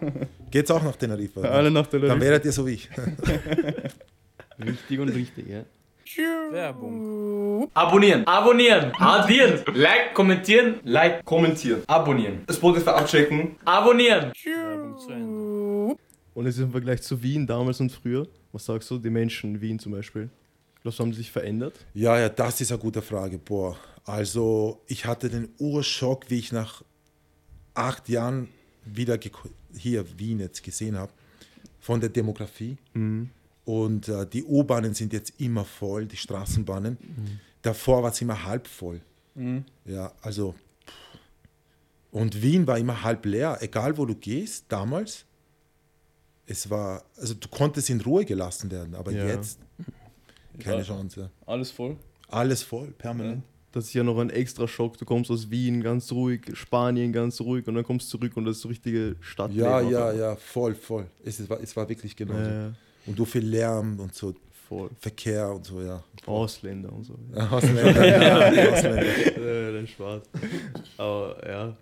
Geht's 0.52 0.70
auch 0.70 0.82
nach 0.84 0.94
Teneriffa? 0.94 1.40
Alle 1.40 1.70
nach 1.70 1.88
Teneriffa. 1.88 2.14
Dann 2.14 2.22
wäret 2.22 2.44
ihr 2.44 2.52
so 2.52 2.64
wie 2.64 2.74
ich. 2.74 2.88
Richtig 4.64 5.00
und 5.00 5.08
richtig, 5.08 5.48
ja. 5.48 5.64
Werbung. 6.18 7.70
Abonnieren. 7.74 8.26
Abonnieren. 8.26 8.92
Addieren. 8.98 9.60
Like, 9.74 10.14
kommentieren. 10.14 10.80
Like, 10.84 11.24
kommentieren. 11.24 11.82
Abonnieren. 11.86 12.44
Spotify 12.50 12.90
abchecken. 12.90 13.56
Abonnieren. 13.64 14.32
Werbung 14.44 14.98
zu 14.98 15.10
Ende. 15.10 15.96
Und 16.34 16.46
jetzt 16.46 16.58
im 16.58 16.70
Vergleich 16.70 17.02
zu 17.02 17.22
Wien 17.22 17.46
damals 17.46 17.80
und 17.80 17.92
früher, 17.92 18.26
was 18.52 18.64
sagst 18.64 18.90
du, 18.90 18.98
die 18.98 19.10
Menschen 19.10 19.54
in 19.54 19.60
Wien 19.60 19.78
zum 19.78 19.92
Beispiel? 19.92 20.30
Du, 20.82 20.90
haben 20.90 21.10
die 21.10 21.18
sich 21.18 21.30
verändert? 21.30 21.74
Ja, 21.94 22.18
ja, 22.18 22.28
das 22.28 22.60
ist 22.60 22.72
eine 22.72 22.80
gute 22.80 23.02
Frage. 23.02 23.38
Boah, 23.38 23.76
also 24.04 24.80
ich 24.88 25.06
hatte 25.06 25.28
den 25.28 25.48
Urschock, 25.58 26.28
wie 26.28 26.38
ich 26.38 26.50
nach 26.52 26.82
acht 27.74 28.08
Jahren 28.08 28.48
wieder 28.84 29.18
hier 29.76 30.04
Wien 30.18 30.40
jetzt 30.40 30.62
gesehen 30.62 30.96
habe, 30.96 31.12
von 31.80 32.00
der 32.00 32.08
Demografie. 32.08 32.76
Und 33.64 34.08
äh, 34.08 34.26
die 34.26 34.44
U-Bahnen 34.44 34.94
sind 34.94 35.12
jetzt 35.12 35.34
immer 35.40 35.64
voll, 35.64 36.06
die 36.06 36.16
Straßenbahnen. 36.16 36.98
Davor 37.62 38.02
war 38.02 38.10
es 38.10 38.20
immer 38.20 38.44
halb 38.44 38.66
voll. 38.66 39.00
Mhm. 39.34 39.64
Ja, 39.84 40.12
also. 40.20 40.54
Und 42.10 42.42
Wien 42.42 42.66
war 42.66 42.78
immer 42.78 43.02
halb 43.02 43.24
leer, 43.24 43.58
egal 43.60 43.96
wo 43.96 44.04
du 44.04 44.14
gehst, 44.14 44.66
damals. 44.68 45.24
Es 46.44 46.68
war, 46.68 47.04
also 47.16 47.34
du 47.34 47.48
konntest 47.48 47.88
in 47.88 48.00
Ruhe 48.00 48.24
gelassen 48.24 48.70
werden, 48.70 48.94
aber 48.94 49.12
Ja. 49.12 49.26
jetzt 49.26 49.58
keine 50.58 50.78
Ja. 50.78 50.82
Chance. 50.82 51.30
Alles 51.46 51.70
voll. 51.70 51.96
Alles 52.28 52.62
voll, 52.62 52.88
permanent. 52.98 53.42
Das 53.70 53.84
ist 53.84 53.94
ja 53.94 54.02
noch 54.02 54.18
ein 54.18 54.28
extra 54.28 54.68
Schock. 54.68 54.98
Du 54.98 55.06
kommst 55.06 55.30
aus 55.30 55.50
Wien 55.50 55.82
ganz 55.82 56.12
ruhig, 56.12 56.42
Spanien 56.52 57.10
ganz 57.12 57.40
ruhig 57.40 57.66
und 57.68 57.74
dann 57.76 57.84
kommst 57.84 58.12
du 58.12 58.18
zurück 58.18 58.36
und 58.36 58.44
das 58.44 58.56
ist 58.56 58.62
so 58.62 58.68
richtige 58.68 59.16
Stadt. 59.20 59.52
Ja, 59.52 59.80
ja, 59.80 60.12
ja, 60.12 60.36
voll, 60.36 60.74
voll. 60.74 61.06
Es, 61.24 61.40
ist- 61.40 61.48
war, 61.48 61.58
es 61.60 61.74
war 61.74 61.88
wirklich 61.88 62.14
genau 62.16 62.34
so. 62.34 62.50
ja. 62.50 62.72
Und 63.06 63.18
du 63.18 63.24
viel 63.24 63.44
Lärm 63.44 63.98
und 63.98 64.14
so 64.14 64.34
Voll. 64.68 64.90
Verkehr 65.00 65.50
und 65.50 65.66
so, 65.66 65.82
ja. 65.82 66.02
Ausländer 66.24 66.90
und 66.90 67.04
so. 67.04 67.18
Ausländer, 67.34 68.06
ja, 68.06 68.72
Ausländer. 68.72 69.02
der 69.72 69.86
Spaß. 69.86 70.22
Aber 70.96 71.46
ja. 71.46 71.76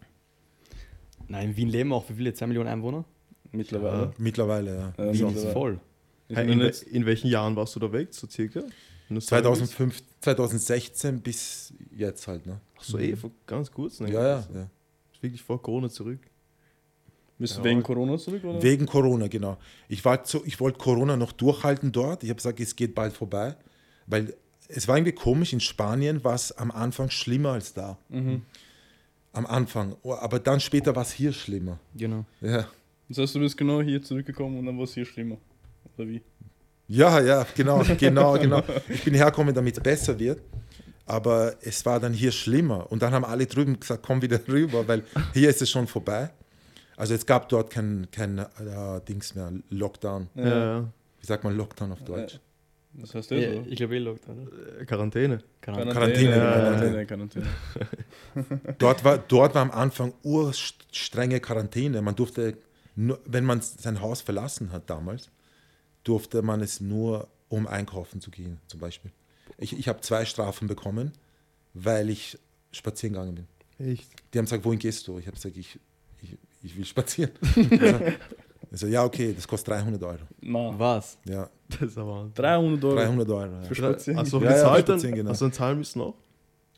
Nein, 1.28 1.50
in 1.50 1.56
Wien 1.56 1.68
leben 1.68 1.92
auch 1.92 2.09
wie 2.09 2.14
viele? 2.14 2.35
2 2.35 2.48
Millionen 2.48 2.68
Einwohner? 2.68 3.04
Mittlerweile. 3.52 4.12
Mittlerweile, 4.18 4.74
ja. 4.74 4.92
Ja, 4.96 5.12
Wien 5.12 5.26
mittlerweile. 5.26 5.46
ist 5.46 5.52
voll. 5.52 5.80
In, 6.28 6.61
in 6.61 7.06
welchen 7.06 7.28
Jahren 7.28 7.54
warst 7.54 7.76
du 7.76 7.80
da 7.80 7.92
weg, 7.92 8.09
so 8.11 8.26
circa? 8.28 8.61
Wenn 9.09 9.14
du 9.14 9.20
sagen 9.20 9.44
willst? 9.44 9.72
2005, 9.72 10.02
2016 10.20 11.20
bis 11.20 11.72
jetzt 11.96 12.26
halt, 12.26 12.44
ne? 12.46 12.61
Ach 12.76 12.83
so, 12.83 12.98
eh, 12.98 13.14
vor 13.14 13.30
ganz 13.46 13.70
kurz. 13.70 14.00
Ne? 14.00 14.11
Ja, 14.11 14.22
ja. 14.22 14.48
ja. 14.52 14.70
Ist 15.12 15.22
wirklich 15.22 15.42
vor 15.42 15.62
Corona 15.62 15.88
zurück. 15.88 16.20
Bist 17.40 17.55
du 17.57 17.59
Ja. 17.61 17.64
wegen 17.64 17.83
Corona 17.83 18.16
zurück, 18.18 18.44
oder? 18.44 18.62
Wegen 18.62 18.87
Corona, 18.87 19.26
genau. 19.29 19.57
Ich, 19.88 20.05
war 20.05 20.20
so, 20.24 20.42
ich 20.44 20.61
wollte 20.61 20.79
Corona 20.79 21.16
noch 21.16 21.33
durchhalten 21.33 21.90
dort. 21.92 22.22
Ich 22.22 22.31
habe 22.31 22.37
gesagt, 22.37 22.61
es 22.61 22.76
geht 22.76 22.94
bald 22.94 23.12
vorbei. 23.12 23.57
Weil 24.07 24.35
es 24.68 24.87
war 24.87 24.96
irgendwie 24.96 25.12
komisch, 25.12 25.53
in 25.53 25.61
Spanien 25.61 26.22
war 26.22 26.35
es 26.35 26.53
am 26.53 26.70
Anfang 26.70 27.11
schlimmer 27.11 27.50
als 27.53 27.74
da. 27.74 27.98
Mhm. 28.09 28.42
Am 29.33 29.46
Anfang. 29.46 29.96
Oh, 30.03 30.14
Aber 30.14 30.38
dann 30.38 30.61
später 30.61 30.94
war 30.94 31.03
es 31.03 31.12
hier 31.12 31.33
schlimmer. 31.33 31.79
Genau. 31.96 32.24
Ja. 32.40 32.68
Das 33.09 33.18
heißt, 33.18 33.35
du 33.35 33.40
bist 33.40 33.57
genau 33.57 33.83
hier 33.83 34.03
zurückgekommen 34.03 34.59
und 34.59 34.66
dann 34.66 34.76
war 34.76 34.85
es 34.85 34.94
hier 34.94 35.05
schlimmer. 35.05 35.37
Oder 35.96 36.09
wie? 36.09 36.22
Ja, 36.88 37.20
ja, 37.20 37.46
genau, 37.57 37.83
genau, 37.98 38.38
genau. 38.38 38.62
Ich 38.88 39.05
bin 39.05 39.14
hergekommen, 39.14 39.55
damit 39.55 39.76
es 39.76 39.83
besser 39.83 40.18
wird. 40.18 40.40
Aber 41.07 41.55
es 41.62 41.85
war 41.87 41.98
dann 41.98 42.12
hier 42.12 42.31
schlimmer. 42.31 42.90
Und 42.90 43.03
dann 43.03 43.12
haben 43.12 43.24
alle 43.24 43.46
drüben 43.46 43.79
gesagt, 43.81 44.05
komm 44.05 44.22
wieder 44.22 44.40
rüber, 44.46 44.87
weil 44.87 45.03
hier 45.33 45.50
ist 45.50 45.61
es 45.62 45.70
schon 45.70 45.87
vorbei. 45.88 46.31
Also 47.00 47.14
es 47.14 47.24
gab 47.24 47.48
dort 47.48 47.70
kein, 47.70 48.08
kein 48.12 48.38
äh, 48.38 49.00
Dings 49.08 49.34
mehr, 49.34 49.50
Lockdown. 49.70 50.28
Ja, 50.34 50.44
ja. 50.46 50.92
Wie 51.18 51.26
sagt 51.26 51.44
man 51.44 51.56
Lockdown 51.56 51.92
auf 51.92 52.02
Deutsch? 52.02 52.38
Das 52.92 53.14
heißt 53.14 53.30
ja 53.30 53.38
Ja, 53.38 53.54
so. 53.54 53.64
ich 53.70 53.76
glaube, 53.76 53.96
eh 53.96 54.00
lockt, 54.00 54.28
oder? 54.28 54.80
Äh, 54.80 54.84
Quarantäne. 54.84 55.38
Keine 55.62 55.78
Ahnung. 55.78 55.94
Quarantäne, 55.94 56.34
Quarantäne, 56.34 57.06
Quarantäne. 57.06 57.46
Dort 58.78 59.02
war, 59.04 59.16
dort 59.16 59.54
war 59.54 59.62
am 59.62 59.70
Anfang 59.70 60.12
urstrenge 60.22 61.40
Quarantäne. 61.40 62.02
Man 62.02 62.16
durfte, 62.16 62.58
nur, 62.96 63.18
wenn 63.24 63.44
man 63.44 63.62
sein 63.62 64.02
Haus 64.02 64.20
verlassen 64.20 64.70
hat 64.70 64.90
damals, 64.90 65.30
durfte 66.04 66.42
man 66.42 66.60
es 66.60 66.80
nur, 66.82 67.28
um 67.48 67.66
einkaufen 67.66 68.20
zu 68.20 68.30
gehen, 68.30 68.58
zum 68.66 68.80
Beispiel. 68.80 69.10
Ich, 69.56 69.78
ich 69.78 69.88
habe 69.88 70.00
zwei 70.02 70.26
Strafen 70.26 70.68
bekommen, 70.68 71.12
weil 71.72 72.10
ich 72.10 72.38
spazieren 72.72 73.14
gegangen 73.14 73.34
bin. 73.78 73.92
Echt? 73.92 74.10
Die 74.34 74.38
haben 74.38 74.44
gesagt, 74.44 74.64
wohin 74.66 74.78
gehst 74.78 75.08
du? 75.08 75.18
Ich 75.18 75.26
habe 75.26 75.36
gesagt, 75.36 75.56
ich, 75.56 75.78
ich, 76.62 76.70
ich 76.70 76.77
will 76.77 76.85
spazieren. 76.85 77.33
Also, 77.81 77.99
also, 78.70 78.87
ja, 78.87 79.05
okay, 79.05 79.33
das 79.35 79.46
kostet 79.46 79.68
300 79.75 80.03
Euro. 80.03 80.18
Na, 80.40 80.79
Was? 80.79 81.18
Ja, 81.27 81.49
Das 81.68 81.83
ist 81.83 81.99
aber. 81.99 82.31
300 82.35 82.85
Euro. 82.85 82.96
300 82.96 83.29
Euro. 83.31 83.53
Ja, 83.53 83.62
Für 83.62 83.75
Spazieren. 83.75 84.18
Achso, 84.20 84.40
Ja, 84.42 84.51
ja? 84.51 84.79
Spazieren, 84.79 85.14
genau. 85.16 85.31
Hast 85.31 85.40
du 85.40 85.44
dann 85.46 85.53
zahlen 85.53 85.79
müssen 85.79 86.01
auch? 86.01 86.14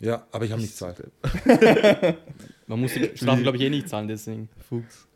ja 0.01 0.27
aber 0.33 0.45
ich 0.45 0.51
habe 0.51 0.61
nicht 0.61 0.73
gezahlt. 0.73 1.01
Man 2.67 2.81
muss 2.81 2.93
die 2.95 3.11
Strafe, 3.17 3.43
glaube 3.43 3.57
ich, 3.57 3.63
eh 3.63 3.71
nicht 3.71 3.89
zahlen, 3.89 4.09
deswegen. 4.09 4.49
Fuchs. 4.69 5.07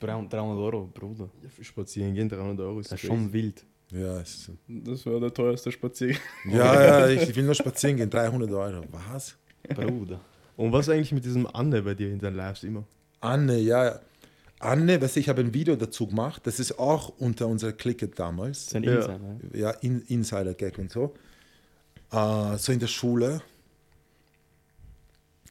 300 0.00 0.32
300 0.32 0.58
Euro, 0.58 0.90
Bruder. 0.92 1.28
Ja, 1.42 1.48
für 1.48 1.62
spazieren 1.62 2.12
gehen 2.14 2.28
300 2.28 2.58
Euro 2.66 2.80
ist 2.80 2.90
Das 2.90 3.00
ist 3.00 3.06
schon 3.06 3.32
wild. 3.32 3.64
Ja, 3.92 4.20
es 4.20 4.30
ist 4.34 4.44
so. 4.46 4.52
Das 4.66 5.06
war 5.06 5.20
der 5.20 5.32
teuerste 5.32 5.70
Spaziergang. 5.70 6.18
ja, 6.50 7.06
ja 7.06 7.08
ich 7.08 7.36
will 7.36 7.44
nur 7.44 7.54
spazieren 7.54 7.96
gehen. 7.98 8.10
300 8.10 8.50
Euro. 8.50 8.84
Was? 8.90 9.36
Bruder. 9.68 10.20
Und 10.56 10.72
was 10.72 10.88
eigentlich 10.88 11.12
mit 11.12 11.24
diesem 11.24 11.46
Anne 11.46 11.82
bei 11.82 11.94
dir 11.94 12.10
in 12.10 12.18
deinen 12.18 12.36
Lives 12.36 12.64
immer? 12.64 12.84
Anne, 13.22 13.58
ja. 13.58 14.00
Anne, 14.58 15.00
weißt 15.00 15.16
du, 15.16 15.20
ich 15.20 15.28
habe 15.28 15.40
ein 15.40 15.54
Video 15.54 15.74
dazu 15.76 16.06
gemacht, 16.06 16.42
das 16.46 16.60
ist 16.60 16.78
auch 16.78 17.08
unter 17.18 17.46
unserer 17.48 17.72
Clique 17.72 18.08
damals. 18.08 18.58
ist 18.66 18.76
ein 18.76 18.84
Ja. 18.84 18.94
Insider. 18.96 19.20
Ja, 19.54 19.70
in, 19.70 20.02
Insider-Gag 20.02 20.78
und 20.78 20.92
so. 20.92 21.14
Äh, 22.12 22.56
so 22.58 22.70
in 22.72 22.78
der 22.78 22.86
Schule. 22.86 23.40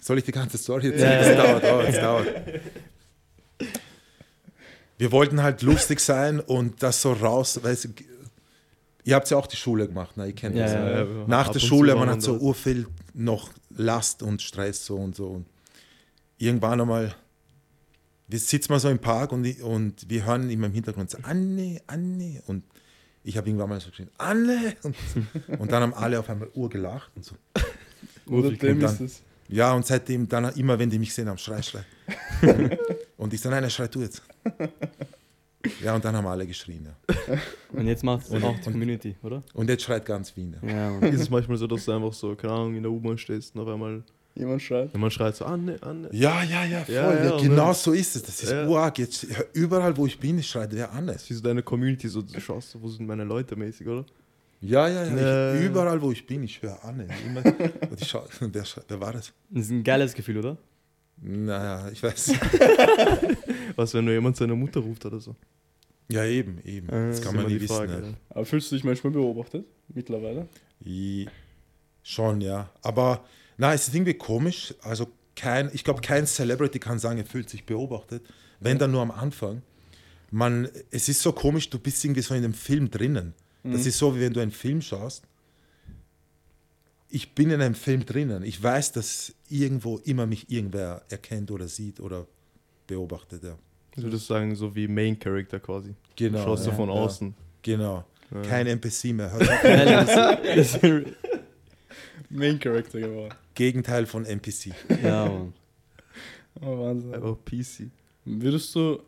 Soll 0.01 0.17
ich 0.19 0.23
die 0.23 0.31
ganze 0.31 0.57
Story 0.57 0.91
erzählen? 0.91 1.11
Ja, 1.11 1.17
Das 1.19 1.27
ja, 1.27 1.35
dauert, 1.35 1.63
dauert, 1.63 1.87
das 1.89 1.99
dauert. 1.99 2.27
Wir 4.97 5.11
wollten 5.11 5.41
halt 5.41 5.61
lustig 5.63 5.99
sein 5.99 6.39
und 6.39 6.81
das 6.83 7.01
so 7.01 7.13
raus, 7.13 7.59
weißt 7.63 7.85
du, 7.85 7.89
ihr 9.03 9.15
habt 9.15 9.29
ja 9.29 9.37
auch 9.37 9.47
die 9.47 9.55
Schule 9.57 9.87
gemacht, 9.87 10.15
ne? 10.15 10.27
ihr 10.27 10.33
kennt 10.35 10.55
Ja, 10.55 10.63
das. 10.65 10.73
ja, 10.73 11.03
ja. 11.03 11.05
Nach 11.27 11.47
Ab 11.47 11.53
der 11.53 11.59
Schule, 11.59 11.95
man 11.95 12.07
war 12.07 12.15
hat 12.15 12.21
so 12.21 12.35
urviel 12.37 12.87
noch 13.13 13.49
Last 13.75 14.21
und 14.21 14.41
Stress 14.41 14.85
so 14.85 14.95
und 14.97 15.15
so. 15.15 15.27
Und 15.27 15.45
irgendwann 16.37 16.79
einmal, 16.81 17.15
wir 18.31 18.39
sitzen 18.39 18.71
mal 18.71 18.79
so 18.79 18.89
im 18.89 18.99
Park 18.99 19.31
und, 19.31 19.43
ich- 19.45 19.61
und 19.61 20.09
wir 20.09 20.25
hören 20.25 20.49
immer 20.49 20.67
im 20.67 20.73
Hintergrund 20.73 21.09
so, 21.09 21.17
Anne, 21.23 21.81
Anne. 21.87 22.41
Und 22.47 22.63
ich 23.23 23.37
habe 23.37 23.47
irgendwann 23.49 23.69
mal 23.69 23.79
so 23.79 23.89
geschrien, 23.89 24.09
Anne. 24.17 24.75
Und, 24.83 24.95
und 25.59 25.71
dann 25.71 25.83
haben 25.83 25.93
alle 25.93 26.19
auf 26.19 26.29
einmal 26.29 26.49
urgelacht 26.53 27.11
und 27.15 27.25
so. 27.25 27.35
Oder 28.27 28.51
dem 28.51 28.79
dann- 28.79 28.93
ist 28.93 29.01
es. 29.01 29.21
Ja, 29.49 29.73
und 29.73 29.85
seitdem 29.85 30.29
dann 30.29 30.45
immer, 30.55 30.79
wenn 30.79 30.89
die 30.89 30.97
mich 30.97 31.13
sehen, 31.13 31.27
haben 31.27 31.37
Schrei, 31.37 31.61
Schrei. 31.61 31.83
und 33.17 33.33
ich 33.33 33.41
so, 33.41 33.49
nein, 33.49 33.69
schrei 33.69 33.87
du 33.89 33.99
jetzt. 34.01 34.21
Ja, 35.83 35.93
und 35.93 36.05
dann 36.05 36.15
haben 36.15 36.25
alle 36.25 36.47
geschrien. 36.47 36.87
Ja. 36.87 37.37
Und 37.73 37.85
jetzt 37.85 38.01
macht 38.03 38.23
es 38.25 38.31
Und- 38.31 38.43
auch 38.45 38.53
die 38.59 38.65
und- 38.67 38.71
Community, 38.71 39.15
oder? 39.21 39.43
Und 39.53 39.69
jetzt 39.69 39.83
schreit 39.83 40.05
ganz 40.05 40.35
Wien. 40.37 40.55
Ja. 40.61 40.91
Ja. 40.99 40.99
Ist 41.07 41.19
es 41.21 41.29
manchmal 41.29 41.57
so, 41.57 41.67
dass 41.67 41.83
du 41.83 41.91
einfach 41.91 42.13
so, 42.13 42.33
keine 42.35 42.53
Ahnung, 42.53 42.75
in 42.75 42.83
der 42.83 42.91
U-Bahn 42.93 43.17
stehst 43.17 43.53
und 43.55 43.61
auf 43.61 43.67
einmal 43.67 44.03
Jemand 44.33 44.61
schreit. 44.61 44.93
jemand 44.93 45.11
schreit 45.13 45.35
so, 45.35 45.45
Anne, 45.45 45.77
Anne. 45.81 46.09
Ja, 46.13 46.41
ja, 46.43 46.63
ja, 46.63 46.79
voll. 46.85 46.95
Ja, 46.95 47.13
Ja, 47.13 47.23
ja, 47.25 47.37
genau 47.41 47.73
so 47.73 47.91
ist 47.91 48.15
es. 48.15 48.23
Das 48.23 48.41
ist 48.43 48.49
Ja. 48.51 48.65
urarg. 48.67 48.97
Jetzt, 48.97 49.27
überall, 49.53 49.95
wo 49.97 50.05
ich 50.07 50.17
bin, 50.19 50.41
schreit 50.41 50.69
wer 50.73 50.91
anders. 50.91 51.29
Wie 51.29 51.33
so 51.33 51.41
deine 51.41 51.61
Community 51.61 52.07
so, 52.07 52.21
du 52.21 52.39
schaust, 52.39 52.81
wo 52.81 52.87
sind 52.87 53.05
meine 53.07 53.23
Leute 53.25 53.55
mäßig, 53.57 53.87
oder? 53.87 54.05
Ja, 54.61 54.87
ja, 54.87 55.03
ja. 55.03 55.55
Ich, 55.55 55.65
überall, 55.65 56.01
wo 56.01 56.11
ich 56.11 56.25
bin, 56.25 56.43
ich 56.43 56.61
höre 56.61 56.83
Anne. 56.85 57.07
Immer, 57.25 57.43
und 57.89 58.01
ich 58.01 58.07
schau, 58.07 58.23
wer, 58.39 58.63
schreit- 58.63 58.85
wer 58.87 59.01
war 59.01 59.11
das? 59.13 59.33
Das 59.49 59.65
ist 59.65 59.71
ein 59.71 59.83
geiles 59.83 60.13
Gefühl, 60.13 60.37
oder? 60.37 60.57
Naja, 61.23 61.89
ich 61.91 62.01
weiß. 62.01 62.33
Was, 63.75 63.93
wenn 63.93 64.05
nur 64.05 64.13
jemand 64.13 64.37
seine 64.37 64.55
Mutter 64.55 64.79
ruft 64.79 65.05
oder 65.05 65.19
so? 65.19 65.35
Ja, 66.09 66.25
eben, 66.25 66.59
eben. 66.65 66.87
Das 66.87 67.19
ist 67.19 67.23
kann 67.25 67.35
man 67.35 67.47
nie 67.47 67.59
wissen. 67.59 67.75
Frage, 67.75 67.93
ja. 67.93 68.13
Aber 68.29 68.45
fühlst 68.45 68.71
du 68.71 68.75
dich 68.75 68.83
manchmal 68.83 69.11
beobachtet? 69.13 69.65
Mittlerweile? 69.93 70.47
I- 70.85 71.27
Schon, 72.03 72.41
ja. 72.41 72.69
Aber 72.81 73.23
na, 73.57 73.73
es 73.73 73.87
ist 73.87 73.95
irgendwie 73.95 74.13
komisch. 74.13 74.73
Also 74.81 75.07
kein, 75.35 75.69
ich 75.73 75.83
glaube, 75.83 76.01
kein 76.01 76.25
Celebrity 76.25 76.79
kann 76.79 76.99
sagen, 76.99 77.17
er 77.17 77.25
fühlt 77.25 77.49
sich 77.49 77.65
beobachtet. 77.65 78.23
Wenn 78.59 78.77
dann 78.77 78.91
nur 78.91 79.01
am 79.01 79.11
Anfang. 79.11 79.61
Man, 80.29 80.69
es 80.91 81.09
ist 81.09 81.21
so 81.21 81.33
komisch, 81.33 81.69
du 81.69 81.79
bist 81.79 82.03
irgendwie 82.05 82.21
so 82.21 82.33
in 82.33 82.41
dem 82.41 82.53
Film 82.53 82.89
drinnen. 82.89 83.33
Das 83.63 83.85
ist 83.85 83.97
so, 83.97 84.15
wie 84.15 84.21
wenn 84.21 84.33
du 84.33 84.39
einen 84.39 84.51
Film 84.51 84.81
schaust. 84.81 85.23
Ich 87.09 87.35
bin 87.35 87.51
in 87.51 87.61
einem 87.61 87.75
Film 87.75 88.05
drinnen. 88.05 88.43
Ich 88.43 88.61
weiß, 88.61 88.93
dass 88.93 89.33
irgendwo 89.49 89.97
immer 89.99 90.25
mich 90.25 90.49
irgendwer 90.49 91.03
erkennt 91.09 91.51
oder 91.51 91.67
sieht 91.67 91.99
oder 91.99 92.25
beobachtet. 92.87 93.43
Ja. 93.43 93.57
Ich 93.95 94.03
würde 94.03 94.17
sagen, 94.17 94.55
so 94.55 94.73
wie 94.73 94.87
Main 94.87 95.19
Character 95.19 95.59
quasi. 95.59 95.93
Genau. 96.15 96.39
du 96.39 96.43
schaust 96.45 96.65
ja, 96.65 96.71
du 96.71 96.77
von 96.77 96.89
ja. 96.89 96.95
außen. 96.95 97.35
Genau. 97.61 98.05
Ja. 98.33 98.41
Kein 98.43 98.67
NPC 98.67 99.13
mehr. 99.13 99.31
Hört 99.31 99.49
auf. 100.83 101.21
Main 102.31 102.59
Character 102.59 102.99
geworden. 102.99 103.33
Gegenteil 103.55 104.05
von 104.05 104.25
NPC. 104.25 104.71
ja, 105.03 105.25
Mann. 105.25 105.53
Oh, 106.61 106.79
Wahnsinn. 106.79 107.13
Einfach 107.13 107.37
PC. 107.45 107.89
Würdest 108.25 108.73
du, 108.75 109.01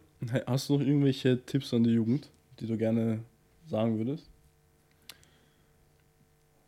hast 0.46 0.70
du 0.70 0.78
noch 0.78 0.86
irgendwelche 0.86 1.40
Tipps 1.46 1.74
an 1.74 1.84
die 1.84 1.92
Jugend, 1.92 2.30
die 2.60 2.68
du 2.68 2.78
gerne 2.78 3.20
sagen 3.68 3.98
würdest? 3.98 4.30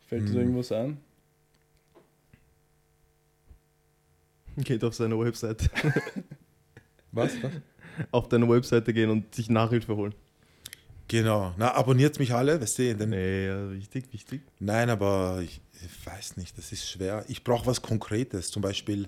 Fällt 0.07 0.23
dir 0.23 0.27
Hm. 0.27 0.33
da 0.35 0.39
irgendwas 0.41 0.71
ein? 0.71 0.97
Geht 4.57 4.83
auf 4.83 4.93
seine 4.95 5.19
Webseite. 5.19 5.69
Was? 7.11 7.33
Was? 7.43 7.51
auf 8.11 8.27
deine 8.29 8.47
Webseite 8.49 8.93
gehen 8.93 9.09
und 9.09 9.33
sich 9.35 9.49
Nachhilfe 9.49 9.95
holen. 9.95 10.13
Genau. 11.07 11.53
Na, 11.57 11.73
abonniert 11.75 12.17
mich 12.19 12.33
alle, 12.33 12.59
weißt 12.59 12.79
du? 12.79 12.95
Denn, 12.95 13.09
Nee, 13.11 13.47
ja, 13.47 13.71
wichtig, 13.71 14.05
wichtig. 14.11 14.41
Nein, 14.59 14.89
aber 14.89 15.39
ich, 15.43 15.61
ich 15.73 16.05
weiß 16.07 16.37
nicht, 16.37 16.57
das 16.57 16.71
ist 16.71 16.89
schwer. 16.89 17.23
Ich 17.27 17.43
brauche 17.43 17.65
was 17.67 17.81
Konkretes, 17.81 18.49
zum 18.49 18.61
Beispiel 18.61 19.07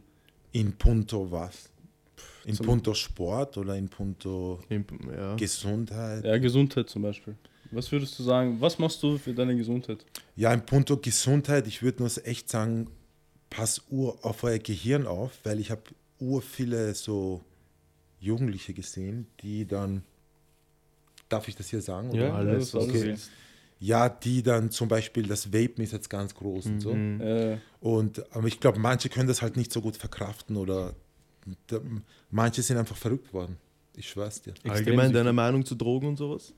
in 0.51 0.73
puncto 0.73 1.31
was? 1.31 1.69
In 2.45 2.55
Zum- 2.55 2.65
puncto 2.65 2.93
Sport 2.93 3.57
oder 3.57 3.75
in 3.75 3.89
puncto 3.89 4.59
Ja. 4.69 5.35
Gesundheit? 5.35 6.23
Ja, 6.23 6.37
Gesundheit 6.37 6.87
zum 6.89 7.01
Beispiel. 7.01 7.35
Was 7.71 7.91
würdest 7.91 8.17
du 8.17 8.23
sagen, 8.23 8.61
was 8.61 8.79
machst 8.79 9.03
du 9.03 9.17
für 9.17 9.33
deine 9.33 9.55
Gesundheit? 9.57 10.05
Ja, 10.37 10.53
in 10.53 10.65
puncto 10.65 10.95
Gesundheit, 10.97 11.67
ich 11.67 11.81
würde 11.81 12.03
nur 12.03 12.11
echt 12.25 12.47
sagen, 12.49 12.89
pass 13.49 13.81
ur 13.89 14.23
auf 14.23 14.43
euer 14.43 14.59
Gehirn 14.59 15.05
auf, 15.07 15.31
weil 15.43 15.59
ich 15.59 15.71
habe 15.71 15.81
ur 16.19 16.41
viele 16.41 16.93
so 16.95 17.41
Jugendliche 18.19 18.73
gesehen, 18.73 19.27
die 19.41 19.65
dann, 19.67 20.03
darf 21.29 21.47
ich 21.47 21.55
das 21.55 21.69
hier 21.69 21.81
sagen? 21.81 22.09
oder? 22.11 22.27
Ja, 22.27 22.33
Alles, 22.35 22.73
was 22.73 22.83
okay. 22.85 22.93
du 22.99 23.05
willst. 23.07 23.29
Ja, 23.79 24.09
die 24.09 24.41
dann 24.41 24.71
zum 24.71 24.87
Beispiel, 24.87 25.27
das 25.27 25.53
Vapen 25.53 25.83
ist 25.83 25.93
jetzt 25.93 26.09
ganz 26.09 26.33
groß 26.33 26.65
und 26.65 26.79
so. 26.81 26.93
Mhm. 26.95 27.21
Äh, 27.21 27.57
Und 27.79 28.23
aber 28.35 28.47
ich 28.47 28.59
glaube, 28.59 28.79
manche 28.79 29.07
können 29.09 29.27
das 29.27 29.41
halt 29.43 29.55
nicht 29.55 29.71
so 29.71 29.81
gut 29.81 29.97
verkraften 29.97 30.55
oder 30.57 30.95
da, 31.67 31.79
manche 32.31 32.61
sind 32.63 32.77
einfach 32.77 32.95
verrückt 32.97 33.31
worden. 33.33 33.57
Ich 33.95 34.09
schwör's 34.09 34.41
dir. 34.41 34.53
Allgemein 34.67 35.13
deine 35.13 35.31
Meinung 35.33 35.63
zu 35.65 35.75
Drogen 35.75 36.07
und 36.07 36.17
sowas? 36.17 36.53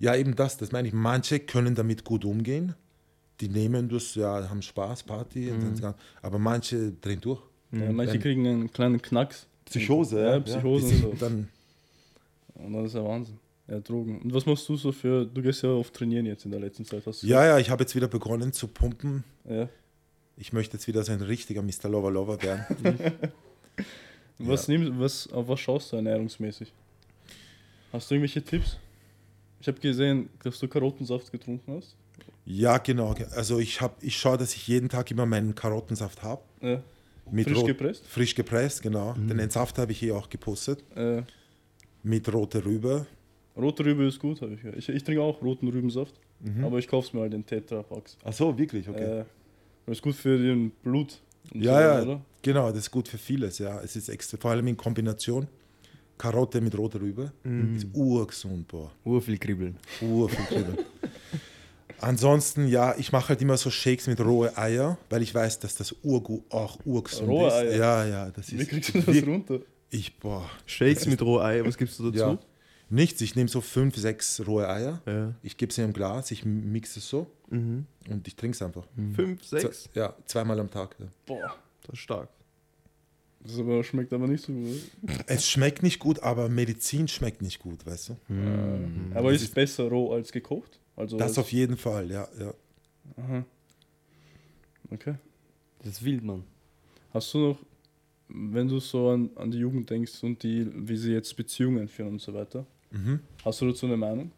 Ja, 0.00 0.16
eben 0.16 0.34
das, 0.34 0.56
das 0.56 0.72
meine 0.72 0.88
ich. 0.88 0.94
Manche 0.94 1.38
können 1.40 1.74
damit 1.74 2.02
gut 2.04 2.24
umgehen. 2.24 2.74
Die 3.40 3.48
nehmen 3.48 3.88
das, 3.88 4.14
ja, 4.14 4.48
haben 4.48 4.62
Spaß, 4.62 5.02
Party, 5.02 5.50
und 5.50 5.58
Mhm. 5.72 5.80
dann- 5.80 5.94
aber 6.22 6.38
manche 6.38 6.92
drehen 6.92 7.20
durch. 7.20 7.40
ja, 7.72 7.90
manche 7.92 8.14
Wenn- 8.14 8.20
kriegen 8.20 8.46
einen 8.46 8.72
kleinen 8.72 9.02
Knacks. 9.02 9.46
Psychose, 9.66 10.20
ja. 10.24 10.40
Psychose 10.40 10.88
Die 10.88 11.04
und 11.04 11.18
so. 11.18 11.26
dann, 11.26 11.48
Und 12.54 12.72
das 12.74 12.86
ist 12.86 12.94
ja 12.94 13.04
Wahnsinn. 13.04 13.38
Ja, 13.68 13.80
Drogen. 13.80 14.20
Und 14.20 14.34
was 14.34 14.44
machst 14.46 14.68
du 14.68 14.76
so 14.76 14.92
für, 14.92 15.24
du 15.24 15.40
gehst 15.40 15.62
ja 15.62 15.70
oft 15.70 15.94
trainieren 15.94 16.26
jetzt 16.26 16.44
in 16.44 16.50
der 16.50 16.60
letzten 16.60 16.84
Zeit. 16.84 17.06
Hast 17.06 17.22
du 17.22 17.26
ja, 17.26 17.46
ja, 17.46 17.58
ich 17.58 17.70
habe 17.70 17.82
jetzt 17.82 17.94
wieder 17.94 18.08
begonnen 18.08 18.52
zu 18.52 18.68
pumpen. 18.68 19.24
ja. 19.48 19.68
Ich 20.36 20.52
möchte 20.52 20.76
jetzt 20.76 20.88
wieder 20.88 21.04
so 21.04 21.12
ein 21.12 21.20
richtiger 21.20 21.62
Mr. 21.62 21.88
Lover 21.88 22.10
Lover 22.10 22.42
werden. 22.42 22.64
Was, 24.38 24.66
nimmst, 24.66 24.98
was, 24.98 25.32
auf 25.32 25.46
was 25.46 25.60
schaust 25.60 25.92
du 25.92 25.96
ernährungsmäßig? 25.96 26.72
Hast 27.92 28.10
du 28.10 28.16
irgendwelche 28.16 28.42
Tipps? 28.42 28.76
Ich 29.60 29.68
habe 29.68 29.78
gesehen, 29.78 30.28
dass 30.42 30.58
du 30.58 30.66
Karottensaft 30.66 31.30
getrunken 31.30 31.76
hast. 31.76 31.94
ja, 32.44 32.78
genau. 32.78 33.14
Also 33.36 33.60
ich, 33.60 33.80
hab, 33.80 34.02
ich 34.02 34.16
schaue, 34.16 34.36
dass 34.36 34.54
ich 34.56 34.66
jeden 34.66 34.88
Tag 34.88 35.08
immer 35.12 35.24
meinen 35.24 35.54
Karottensaft 35.54 36.22
habe. 36.24 36.42
Ja. 36.60 36.82
Mit 37.30 37.46
Frisch 37.46 37.58
Rot- 37.58 37.66
gepresst? 37.68 38.04
Frisch 38.06 38.34
gepresst, 38.34 38.82
genau. 38.82 39.12
Den 39.14 39.38
Entsaft 39.38 39.78
habe 39.78 39.92
ich 39.92 40.00
hier 40.00 40.16
auch 40.16 40.28
gepostet. 40.28 40.82
Äh, 40.96 41.22
Mit 42.02 42.30
rote 42.32 42.64
Rübe. 42.64 43.06
Rote 43.56 43.84
Rübe 43.84 44.04
ist 44.04 44.18
gut, 44.18 44.40
habe 44.42 44.54
ich 44.54 44.60
gehört. 44.60 44.76
Ich, 44.78 44.88
ich 44.88 45.04
trinke 45.04 45.22
auch 45.22 45.40
roten 45.42 45.68
Rübensaft, 45.68 46.14
Mhm. 46.40 46.64
aber 46.64 46.78
ich 46.78 46.88
kaufe 46.88 47.06
es 47.08 47.12
mir 47.14 47.20
halt 47.20 47.34
in 47.34 47.44
Tetra-Packs. 47.46 48.18
Ach 48.24 48.32
so, 48.32 48.56
wirklich, 48.58 48.86
Äh, 48.88 49.24
das 49.86 49.98
ist 49.98 50.02
gut 50.02 50.14
für 50.14 50.36
den 50.38 50.70
Blut. 50.82 51.20
und 51.54 51.62
Ja, 51.62 51.74
so, 51.74 51.80
ja. 51.80 52.02
Oder? 52.02 52.20
Genau, 52.42 52.68
das 52.70 52.78
ist 52.80 52.90
gut 52.90 53.08
für 53.08 53.18
vieles, 53.18 53.58
ja. 53.58 53.80
Es 53.80 53.96
ist 53.96 54.08
extra, 54.08 54.36
vor 54.38 54.50
allem 54.50 54.66
in 54.66 54.76
Kombination. 54.76 55.46
Karotte 56.18 56.60
mit 56.60 56.76
roter 56.78 57.00
Rübe. 57.00 57.32
Ist 57.74 57.86
urgesund, 57.92 58.68
boah. 58.68 58.90
Ur 59.04 59.20
viel 59.20 59.36
kribbeln. 59.38 59.76
Urviel 60.00 60.44
Kribbeln. 60.46 60.78
Ansonsten, 62.00 62.68
ja, 62.68 62.94
ich 62.98 63.12
mache 63.12 63.30
halt 63.30 63.40
immer 63.42 63.56
so 63.56 63.70
Shakes 63.70 64.06
mit 64.08 64.20
rohe 64.20 64.56
Eier, 64.58 64.98
weil 65.10 65.22
ich 65.22 65.34
weiß, 65.34 65.58
dass 65.60 65.74
das 65.74 65.94
Urgu 66.02 66.42
auch 66.50 66.78
urgesund 66.84 67.28
Rohe 67.30 67.46
ist. 67.48 67.54
Eier? 67.54 67.76
Ja, 67.76 68.06
ja, 68.06 68.30
das 68.30 68.48
ist. 68.52 68.58
Wie 68.60 68.66
kriegst 68.66 68.94
du 68.94 69.00
das 69.00 69.26
runter? 69.26 69.60
Ich, 69.90 70.16
boah. 70.18 70.48
Shakes 70.66 71.06
mit 71.06 71.22
Rohei, 71.22 71.64
was 71.64 71.78
gibst 71.78 71.98
du 71.98 72.10
dazu? 72.10 72.18
Ja. 72.18 72.38
Nichts, 72.90 73.20
ich 73.22 73.34
nehme 73.34 73.48
so 73.48 73.60
fünf, 73.60 73.96
sechs 73.96 74.46
rohe 74.46 74.68
Eier. 74.68 75.00
Ja. 75.06 75.34
Ich 75.42 75.56
gebe 75.56 75.72
sie 75.72 75.82
in 75.82 75.88
ein 75.90 75.92
Glas, 75.92 76.30
ich 76.30 76.44
mixe 76.44 76.98
es 77.00 77.08
so 77.08 77.26
Mhm. 77.50 77.86
und 78.10 78.28
ich 78.28 78.36
trinke 78.36 78.54
es 78.54 78.62
einfach. 78.62 78.86
Fünf, 79.14 79.44
sechs? 79.44 79.84
Z- 79.84 79.90
Ja, 79.96 80.14
zweimal 80.26 80.58
am 80.60 80.70
Tag. 80.70 80.94
Ja. 81.00 81.06
Boah, 81.26 81.56
Das 81.82 81.94
ist 81.94 81.98
stark. 82.00 82.28
das 83.40 83.58
aber, 83.58 83.82
schmeckt 83.84 84.12
aber 84.12 84.26
nicht 84.26 84.44
so 84.44 84.52
gut. 84.52 84.80
Es 85.26 85.48
schmeckt 85.48 85.82
nicht 85.82 85.98
gut, 85.98 86.20
aber 86.22 86.48
Medizin 86.48 87.08
schmeckt 87.08 87.42
nicht 87.42 87.58
gut, 87.58 87.84
weißt 87.86 88.10
du? 88.10 88.12
Äh, 88.32 89.14
aber 89.16 89.32
ist 89.32 89.42
es 89.42 89.48
ist- 89.48 89.54
besser 89.54 89.84
roh 89.88 90.12
als 90.12 90.30
gekocht? 90.30 90.78
Also 90.96 91.16
Das 91.16 91.28
als, 91.30 91.38
auf 91.38 91.52
jeden 91.52 91.76
Fall, 91.76 92.10
ja. 92.10 92.28
ja. 92.38 92.54
Aha. 93.16 93.44
Okay. 94.90 95.14
Das 95.80 95.88
ist 95.94 96.04
wild, 96.04 96.22
Mann. 96.22 96.44
Hast 97.12 97.32
du 97.34 97.38
noch, 97.38 97.58
wenn 98.28 98.68
du 98.68 98.78
so 98.80 99.10
an, 99.10 99.30
an 99.36 99.50
die 99.50 99.58
Jugend 99.58 99.90
denkst 99.90 100.22
und 100.22 100.42
die, 100.42 100.66
wie 100.88 100.96
sie 100.96 101.12
jetzt 101.12 101.34
Beziehungen 101.36 101.88
führen 101.88 102.08
und 102.12 102.20
so 102.22 102.32
weiter, 102.32 102.66
Mhm. 102.94 103.20
hast 103.44 103.60
du 103.60 103.66
dazu 103.68 103.86
eine 103.86 103.96
Meinung? 103.96 104.30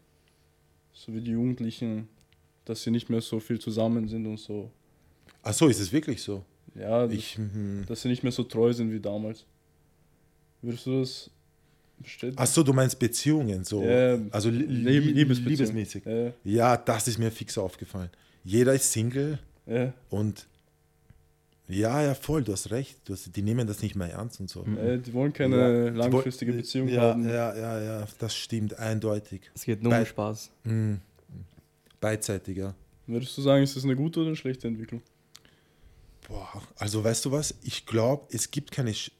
So 0.93 1.13
wie 1.13 1.21
die 1.21 1.31
Jugendlichen, 1.31 2.07
dass 2.65 2.81
sie 2.83 2.91
nicht 2.91 3.09
mehr 3.09 3.21
so 3.21 3.39
viel 3.39 3.59
zusammen 3.59 4.07
sind 4.07 4.25
und 4.25 4.37
so. 4.39 4.71
Ach 5.43 5.53
so, 5.53 5.67
ist 5.67 5.79
es 5.79 5.91
wirklich 5.91 6.21
so? 6.21 6.43
Ja, 6.75 7.07
Ich, 7.09 7.37
mhm. 7.37 7.83
dass 7.87 8.01
sie 8.01 8.07
nicht 8.09 8.23
mehr 8.23 8.31
so 8.31 8.43
treu 8.43 8.73
sind 8.73 8.91
wie 8.91 8.99
damals. 8.99 9.45
Würdest 10.61 10.85
du 10.87 10.99
das 10.99 11.29
bestätigt. 11.99 12.37
Ach 12.39 12.47
so, 12.47 12.63
du 12.63 12.73
meinst 12.73 12.97
Beziehungen, 12.99 13.63
so. 13.63 13.83
Ja, 13.83 14.17
also 14.31 14.49
li 14.49 14.63
Lieb- 14.65 15.15
Liebesbeziehung. 15.15 15.45
liebesmäßig. 15.49 16.03
Ja, 16.05 16.31
Ja, 16.43 16.77
das 16.77 17.07
ist 17.07 17.17
mir 17.19 17.31
fix 17.31 17.57
aufgefallen. 17.57 18.09
Jeder 18.43 18.73
ist 18.73 18.91
Single 18.91 19.39
ja, 19.65 19.93
und 20.09 20.47
ja, 21.67 22.01
ja, 22.01 22.15
voll, 22.15 22.43
du 22.43 22.53
hast 22.53 22.71
recht. 22.71 22.97
Du 23.05 23.13
hast, 23.13 23.35
die 23.35 23.41
nehmen 23.41 23.67
das 23.67 23.81
nicht 23.81 23.95
mehr 23.95 24.09
ernst 24.11 24.39
und 24.39 24.49
so. 24.49 24.65
ja, 24.65 24.97
die 24.97 25.13
wollen 25.13 25.33
keine 25.33 25.55
Ja. 25.57 25.89
Langfristige 25.91 26.51
woll- 26.53 26.61
Beziehung 26.61 26.87
ja, 26.87 27.01
haben. 27.01 27.27
Ja, 27.27 27.55
ja, 27.55 27.81
ja, 27.81 28.07
das 28.19 28.35
stimmt 28.35 28.77
eindeutig. 28.79 29.49
Es 29.55 29.63
geht 29.65 29.83
nur 29.83 29.91
um 29.91 29.97
Bei- 29.99 30.05
Spaß. 30.05 30.51
Hm. 30.63 30.99
Beidseitig, 31.99 32.57
ja. 32.57 32.73
Würdest 33.07 33.37
du 33.37 33.41
sagen, 33.41 33.63
ist 33.63 33.75
das 33.75 33.83
eine 33.83 33.95
gute 33.95 34.19
oder 34.19 34.27
eine 34.27 34.35
schlechte 34.35 34.67
Entwicklung? 34.67 35.01
Boah, 36.27 36.61
also 36.77 37.03
weißt 37.03 37.25
du 37.25 37.31
was? 37.31 37.55
Ich 37.63 37.85
glaube, 37.85 38.27
es 38.33 38.51
gibt 38.51 38.71
keine 38.71 38.93
sch 38.93 39.11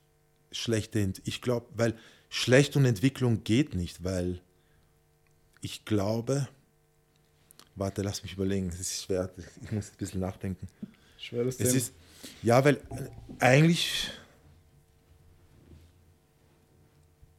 schlechte 0.51 0.99
Ent 1.01 1.21
Ich 1.25 1.41
glaube, 1.41 1.67
weil 1.75 1.93
schlecht 2.29 2.75
und 2.75 2.85
Entwicklung 2.85 3.43
geht 3.43 3.75
nicht, 3.75 4.03
weil 4.03 4.39
ich 5.61 5.85
glaube. 5.85 6.47
Warte, 7.75 8.01
lass 8.01 8.23
mich 8.23 8.33
überlegen. 8.33 8.69
Es 8.69 8.79
ist 8.79 9.03
schwer. 9.03 9.29
Ich 9.63 9.71
muss 9.71 9.89
ein 9.91 9.97
bisschen 9.97 10.19
nachdenken. 10.21 10.67
Schweres 11.17 11.55
Es 11.55 11.67
Thema. 11.69 11.77
ist 11.77 11.93
ja, 12.43 12.63
weil 12.63 12.75
äh, 12.75 13.09
eigentlich. 13.39 14.09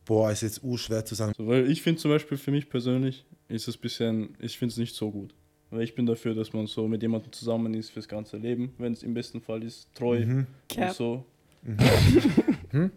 Boah, 0.04 0.30
ist 0.32 0.40
jetzt 0.42 0.62
urschwer 0.64 1.04
zu 1.04 1.14
sagen. 1.14 1.34
So, 1.36 1.46
weil 1.46 1.70
ich 1.70 1.82
finde 1.82 2.00
zum 2.00 2.10
Beispiel 2.10 2.38
für 2.38 2.50
mich 2.50 2.70
persönlich 2.70 3.26
ist 3.48 3.68
es 3.68 3.76
ein 3.76 3.80
bisschen, 3.80 4.36
ich 4.40 4.56
finde 4.58 4.72
es 4.72 4.78
nicht 4.78 4.94
so 4.94 5.10
gut. 5.10 5.34
Weil 5.70 5.82
ich 5.82 5.94
bin 5.94 6.06
dafür, 6.06 6.34
dass 6.34 6.54
man 6.54 6.66
so 6.66 6.88
mit 6.88 7.02
jemandem 7.02 7.30
zusammen 7.30 7.74
ist 7.74 7.90
fürs 7.90 8.08
ganze 8.08 8.38
Leben, 8.38 8.72
wenn 8.78 8.94
es 8.94 9.02
im 9.02 9.12
besten 9.12 9.42
Fall 9.42 9.62
ist, 9.62 9.86
treu 9.94 10.24
Mhm. 10.24 10.46
und 10.76 10.92
so. 10.94 11.24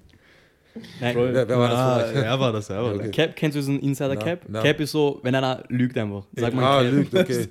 Nein, 1.01 1.13
Treu. 1.15 1.29
Wer, 1.33 1.47
wer 1.49 1.57
war 1.59 1.69
das? 1.69 1.77
Ah, 1.79 1.99
von 1.99 2.17
euch? 2.17 2.23
er 2.25 2.39
war 2.39 2.51
das, 2.53 2.69
er 2.69 2.83
war 2.83 2.93
Okay. 2.95 3.03
das. 3.07 3.11
Cap, 3.11 3.35
kennst 3.35 3.55
du 3.55 3.59
diesen 3.59 3.79
Insider 3.81 4.15
Na, 4.15 4.21
Cap? 4.21 4.39
na. 4.47 4.61
Cap 4.61 4.79
ist 4.79 4.91
so, 4.91 5.19
wenn 5.23 5.35
einer 5.35 5.63
lügt 5.67 5.97
einfach. 5.97 6.23
Sag 6.35 6.53
mal 6.53 6.63
Ah, 6.79 6.83
Cap. 6.83 6.91
lügt, 6.93 7.13
okay. 7.15 7.47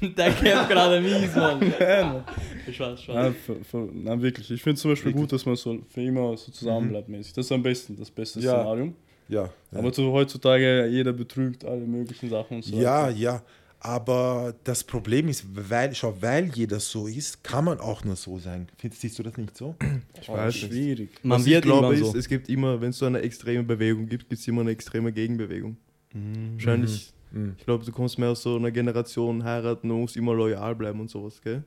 Der 0.16 0.30
Cap 0.32 0.68
gerade 0.68 1.00
mies, 1.00 1.34
Mann. 1.36 1.60
Ich 2.66 2.78
weiß, 2.78 2.98
ich 3.00 3.08
Nein, 3.08 3.16
weiß. 3.16 3.34
für, 3.44 3.56
für, 3.64 3.88
nein, 3.92 4.22
wirklich. 4.22 4.50
Ich 4.50 4.62
finde 4.62 4.80
zum 4.80 4.92
Beispiel 4.92 5.12
gut, 5.12 5.32
dass 5.32 5.44
man 5.44 5.56
so 5.56 5.78
für 5.88 6.00
immer 6.02 6.36
so 6.36 6.52
zusammenbleibt 6.52 7.08
mäßig. 7.08 7.32
Das 7.32 7.46
ist 7.46 7.52
am 7.52 7.62
besten, 7.62 7.96
das 7.98 8.10
beste 8.10 8.38
Ja. 8.40 8.52
Szenario. 8.60 8.92
Ja. 9.28 9.44
ja. 9.72 9.78
Aber 9.78 9.92
so 9.92 10.12
heutzutage, 10.12 10.86
jeder 10.86 11.12
betrügt 11.12 11.64
alle 11.64 11.80
möglichen 11.80 12.28
Sachen 12.28 12.56
und 12.58 12.62
so. 12.64 12.76
Ja, 12.76 13.08
ja. 13.08 13.42
Aber 13.84 14.54
das 14.62 14.84
Problem 14.84 15.26
ist, 15.26 15.44
weil, 15.68 15.92
schau, 15.92 16.16
weil 16.22 16.48
jeder 16.54 16.78
so 16.78 17.08
ist, 17.08 17.42
kann 17.42 17.64
man 17.64 17.80
auch 17.80 18.04
nur 18.04 18.14
so 18.14 18.38
sein. 18.38 18.68
Findest 18.78 19.02
siehst 19.02 19.18
du 19.18 19.24
das 19.24 19.36
nicht 19.36 19.56
so? 19.56 19.74
Ich 20.20 20.28
Oh, 20.28 20.34
weiß 20.34 20.54
nicht. 20.54 20.66
schwierig. 20.66 21.10
Man 21.24 21.40
Was 21.40 21.46
wird 21.46 21.64
ich 21.64 21.70
glaube, 21.70 21.94
ist, 21.96 22.12
so. 22.12 22.16
es 22.16 22.28
gibt 22.28 22.48
immer, 22.48 22.80
wenn 22.80 22.90
es 22.90 22.98
so 22.98 23.06
eine 23.06 23.18
extreme 23.22 23.64
Bewegung 23.64 24.06
gibt, 24.06 24.28
gibt 24.28 24.40
es 24.40 24.46
immer 24.46 24.60
eine 24.60 24.70
extreme 24.70 25.12
Gegenbewegung. 25.12 25.76
Wahrscheinlich, 26.12 27.12
Mhm. 27.32 27.54
ich 27.58 27.64
glaube, 27.64 27.84
du 27.84 27.90
kommst 27.90 28.18
mehr 28.20 28.28
aus 28.28 28.42
so 28.42 28.54
einer 28.56 28.70
Generation 28.70 29.42
heiraten 29.42 29.90
und 29.90 30.00
musst 30.02 30.16
immer 30.16 30.32
loyal 30.34 30.76
bleiben 30.76 31.00
und 31.00 31.10
sowas, 31.10 31.40
gell? 31.42 31.64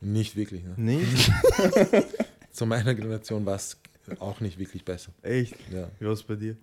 Nicht 0.00 0.34
wirklich. 0.36 0.64
Ne? 0.64 0.74
Nicht? 0.76 1.30
Zu 2.50 2.66
meiner 2.66 2.94
Generation 2.94 3.44
war 3.46 3.54
es 3.56 3.76
auch 4.18 4.40
nicht 4.40 4.58
wirklich 4.58 4.84
besser. 4.84 5.12
Echt? 5.22 5.54
Ja. 5.72 5.88
Wie 6.00 6.06
war 6.06 6.12
es 6.12 6.22
bei 6.24 6.34
dir? 6.34 6.56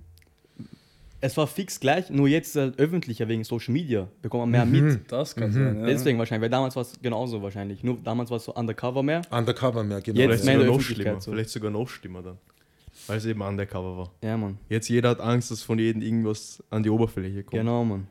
Es 1.26 1.38
war 1.38 1.48
fix 1.48 1.80
gleich, 1.80 2.10
nur 2.10 2.28
jetzt 2.28 2.48
ist 2.50 2.56
es 2.56 2.62
halt 2.62 2.80
öffentlicher 2.80 3.28
wegen 3.28 3.44
Social 3.44 3.74
Media. 3.74 4.08
Bekommt 4.22 4.42
man 4.44 4.52
mehr 4.52 4.66
Mhm. 4.66 4.88
mit. 4.90 5.12
Das 5.12 5.36
kann 5.36 5.52
sein, 5.52 5.80
ja. 5.80 5.86
Deswegen 5.88 6.20
wahrscheinlich, 6.20 6.44
weil 6.44 6.50
damals 6.52 6.76
war 6.76 6.82
es 6.84 7.00
genauso 7.02 7.42
wahrscheinlich. 7.42 7.84
Nur 7.84 7.98
damals 8.04 8.30
war 8.30 8.38
es 8.38 8.44
so 8.46 8.54
undercover 8.54 9.02
mehr. 9.02 9.22
Undercover 9.32 9.84
mehr, 9.84 10.02
genau. 10.02 10.20
Jetzt 10.20 10.44
Vielleicht 10.44 10.46
mehr 10.46 10.54
sogar 10.56 10.68
noch 10.68 10.76
Öffentlichkeit 10.80 11.06
schlimmer. 11.06 11.22
so. 11.22 11.32
Vielleicht 11.32 11.50
sogar 11.50 11.72
noch 11.72 11.88
schlimmer 11.90 12.22
dann. 12.22 12.38
Weil 13.08 13.18
es 13.18 13.26
eben 13.26 13.42
undercover 13.42 13.98
war. 13.98 14.12
Ja, 14.24 14.38
Mann. 14.38 14.58
Jetzt 14.70 14.88
jeder 14.88 15.10
hat 15.10 15.20
Angst, 15.20 15.50
dass 15.52 15.62
von 15.64 15.80
jedem 15.80 16.02
irgendwas 16.02 16.64
an 16.70 16.84
die 16.84 16.90
Oberfläche 16.90 17.44
kommt. 17.44 17.60
Genau, 17.60 17.84
Mann. 17.84 18.08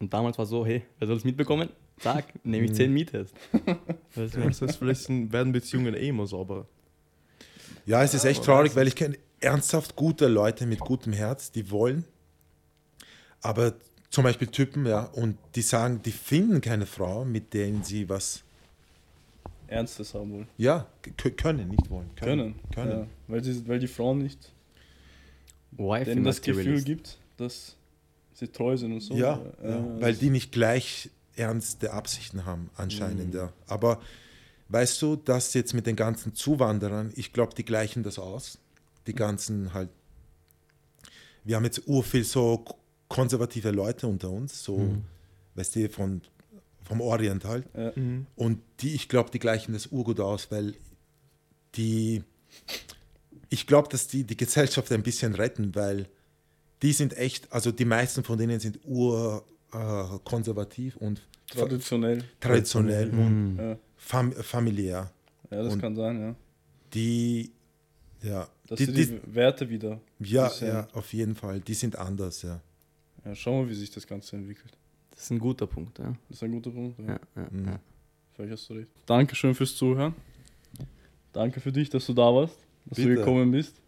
Und 0.00 0.12
damals 0.12 0.38
war 0.38 0.46
so, 0.46 0.64
hey, 0.66 0.82
wer 0.98 1.06
soll 1.06 1.16
das 1.16 1.24
mitbekommen? 1.24 1.68
Zack, 1.98 2.32
nehme 2.44 2.64
ich 2.64 2.74
10 2.74 2.92
Miethest. 2.92 3.34
Weißt 4.14 4.36
du? 4.36 4.40
Das 4.40 4.60
heißt, 4.62 4.76
vielleicht 4.78 5.02
sind, 5.02 5.32
werden 5.32 5.52
Beziehungen 5.52 5.94
eh 5.94 6.08
immer 6.08 6.26
sauberer. 6.26 6.66
Ja, 7.86 8.02
es 8.02 8.14
ist 8.14 8.24
echt 8.24 8.42
traurig, 8.44 8.74
weil 8.74 8.88
ich 8.88 8.96
kenne 8.96 9.16
ernsthaft 9.40 9.94
gute 9.94 10.26
Leute 10.28 10.66
mit 10.66 10.80
gutem 10.80 11.12
Herz, 11.12 11.52
die 11.52 11.70
wollen, 11.70 12.04
aber 13.44 13.74
zum 14.10 14.24
Beispiel 14.24 14.48
Typen, 14.48 14.86
ja, 14.86 15.04
und 15.04 15.36
die 15.54 15.62
sagen, 15.62 16.00
die 16.02 16.12
finden 16.12 16.60
keine 16.60 16.86
Frau, 16.86 17.24
mit 17.24 17.52
denen 17.52 17.84
sie 17.84 18.08
was, 18.08 18.42
Ernstes 19.66 20.14
haben 20.14 20.32
wollen. 20.32 20.48
ja, 20.56 20.86
können, 21.36 21.68
nicht 21.68 21.90
wollen. 21.90 22.10
Können. 22.16 22.54
Können. 22.72 22.90
Ja. 22.90 23.06
Weil, 23.28 23.40
die, 23.40 23.68
weil 23.68 23.78
die 23.78 23.88
Frauen 23.88 24.18
nicht 24.18 24.52
Wife 25.72 26.04
denen 26.04 26.24
das 26.24 26.40
Gefühl 26.40 26.82
gibt, 26.82 27.18
dass 27.36 27.76
sie 28.34 28.48
treu 28.48 28.76
sind 28.76 28.92
und 28.92 29.00
so. 29.00 29.14
Ja, 29.14 29.40
Äh, 29.62 29.70
ja, 29.70 30.00
weil 30.00 30.14
die 30.14 30.30
nicht 30.30 30.52
gleich 30.52 31.10
ernste 31.36 31.92
Absichten 31.92 32.44
haben, 32.44 32.70
anscheinend, 32.76 33.34
ja. 33.34 33.52
Aber 33.66 34.00
weißt 34.68 35.02
du, 35.02 35.16
dass 35.16 35.54
jetzt 35.54 35.74
mit 35.74 35.86
den 35.86 35.96
ganzen 35.96 36.34
Zuwanderern, 36.34 37.12
ich 37.16 37.32
glaube, 37.32 37.54
die 37.54 37.64
gleichen 37.64 38.02
das 38.02 38.18
aus. 38.18 38.58
Die 39.06 39.14
ganzen 39.14 39.74
halt, 39.74 39.90
wir 41.42 41.56
haben 41.56 41.64
jetzt 41.64 41.86
urviel 41.88 42.24
so 42.24 42.64
konservative 43.08 43.70
Leute 43.70 44.06
unter 44.06 44.30
uns, 44.30 44.62
so, 44.64 44.96
weißt 45.54 45.76
du, 45.76 45.88
von, 45.88 46.20
vom 46.84 47.00
Orient 47.00 47.44
halt. 47.44 47.66
Ja. 47.76 47.92
Und 48.36 48.60
die, 48.80 48.94
ich 48.94 49.08
glaube, 49.08 49.30
die 49.30 49.38
gleichen 49.38 49.72
das 49.72 49.86
urgut 49.88 50.20
aus, 50.20 50.50
weil 50.50 50.74
die, 51.76 52.22
ich 53.50 53.66
glaube, 53.66 53.88
dass 53.88 54.06
die 54.08 54.24
die 54.24 54.36
Gesellschaft 54.36 54.90
ein 54.92 55.02
bisschen 55.02 55.34
retten, 55.34 55.74
weil 55.74 56.08
die 56.82 56.92
sind 56.92 57.16
echt, 57.16 57.52
also 57.52 57.72
die 57.72 57.84
meisten 57.84 58.24
von 58.24 58.38
denen 58.38 58.60
sind 58.60 58.80
ur 58.84 59.44
äh, 59.72 60.18
und 60.98 61.22
Traditionell. 61.50 62.24
traditionell 62.40 63.10
und 63.10 63.56
Ja. 63.58 63.78
fam 63.96 64.32
familiär. 64.32 65.10
ja, 65.50 65.62
das 65.62 65.72
Und- 65.74 65.80
kann 65.80 65.94
sein, 65.94 66.20
ja. 66.20 66.34
Die, 66.94 67.50
ja, 68.22 68.48
Dass 68.68 68.78
die, 68.78 68.86
die, 68.86 69.06
die, 69.06 69.20
Werte 69.34 69.68
wieder. 69.68 70.00
ja, 70.20 70.50
ja, 70.60 70.88
auf 70.92 71.12
jeden 71.12 71.34
Fall, 71.34 71.60
die 71.60 71.74
sind 71.74 71.96
anders, 71.96 72.42
ja. 72.42 72.60
Ja, 73.24 73.34
schauen 73.34 73.64
wir, 73.64 73.70
wie 73.70 73.74
sich 73.74 73.90
das 73.90 74.06
Ganze 74.06 74.36
entwickelt. 74.36 74.72
Das 75.10 75.22
ist 75.22 75.30
ein 75.30 75.38
guter 75.38 75.66
Punkt, 75.66 75.98
ja. 75.98 76.14
Das 76.28 76.38
ist 76.38 76.42
ein 76.42 76.52
guter 76.52 76.70
Punkt. 76.70 76.98
Ja. 76.98 77.06
ja, 77.06 77.18
ja, 77.36 77.46
Mhm. 77.50 77.66
ja. 77.68 77.78
Vielleicht 78.34 78.52
hast 78.52 78.68
du 78.68 78.74
recht. 78.74 78.88
Dankeschön 79.06 79.54
fürs 79.54 79.74
Zuhören. 79.76 80.14
Danke 81.32 81.60
für 81.60 81.70
dich, 81.72 81.88
dass 81.88 82.04
du 82.06 82.12
da 82.14 82.22
warst, 82.34 82.56
dass 82.86 82.96
Bitte. 82.96 83.10
du 83.10 83.14
gekommen 83.16 83.50
bist. 83.50 83.80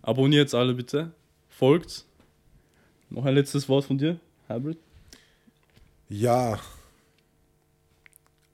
Abonniert 0.00 0.52
alle 0.54 0.74
bitte. 0.74 1.12
Folgt. 1.48 2.04
Noch 3.10 3.24
ein 3.26 3.34
letztes 3.34 3.68
Wort 3.68 3.84
von 3.84 3.98
dir, 3.98 4.18
Hybrid. 4.48 4.78
Ja. 6.08 6.58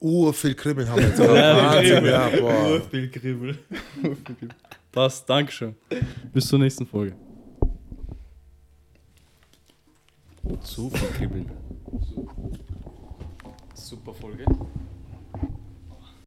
Urviel 0.01 0.55
Kribbeln 0.55 0.88
haben 0.88 0.98
wir 1.01 1.09
jetzt. 1.09 1.18
Wahnsinn, 1.20 1.94
Kribbeln. 1.94 2.12
ja, 2.12 2.40
boah. 2.40 2.81
Viel 2.90 3.11
Kribbel. 3.11 3.59
Das, 4.90 5.24
Dankeschön. 5.24 5.77
Bis 6.33 6.48
zur 6.48 6.59
nächsten 6.59 6.87
Folge. 6.87 7.14
Zu 10.62 10.90
viel 10.90 11.09
Kribbeln. 11.09 11.51
Super 13.74 14.14
Folge. 14.14 14.44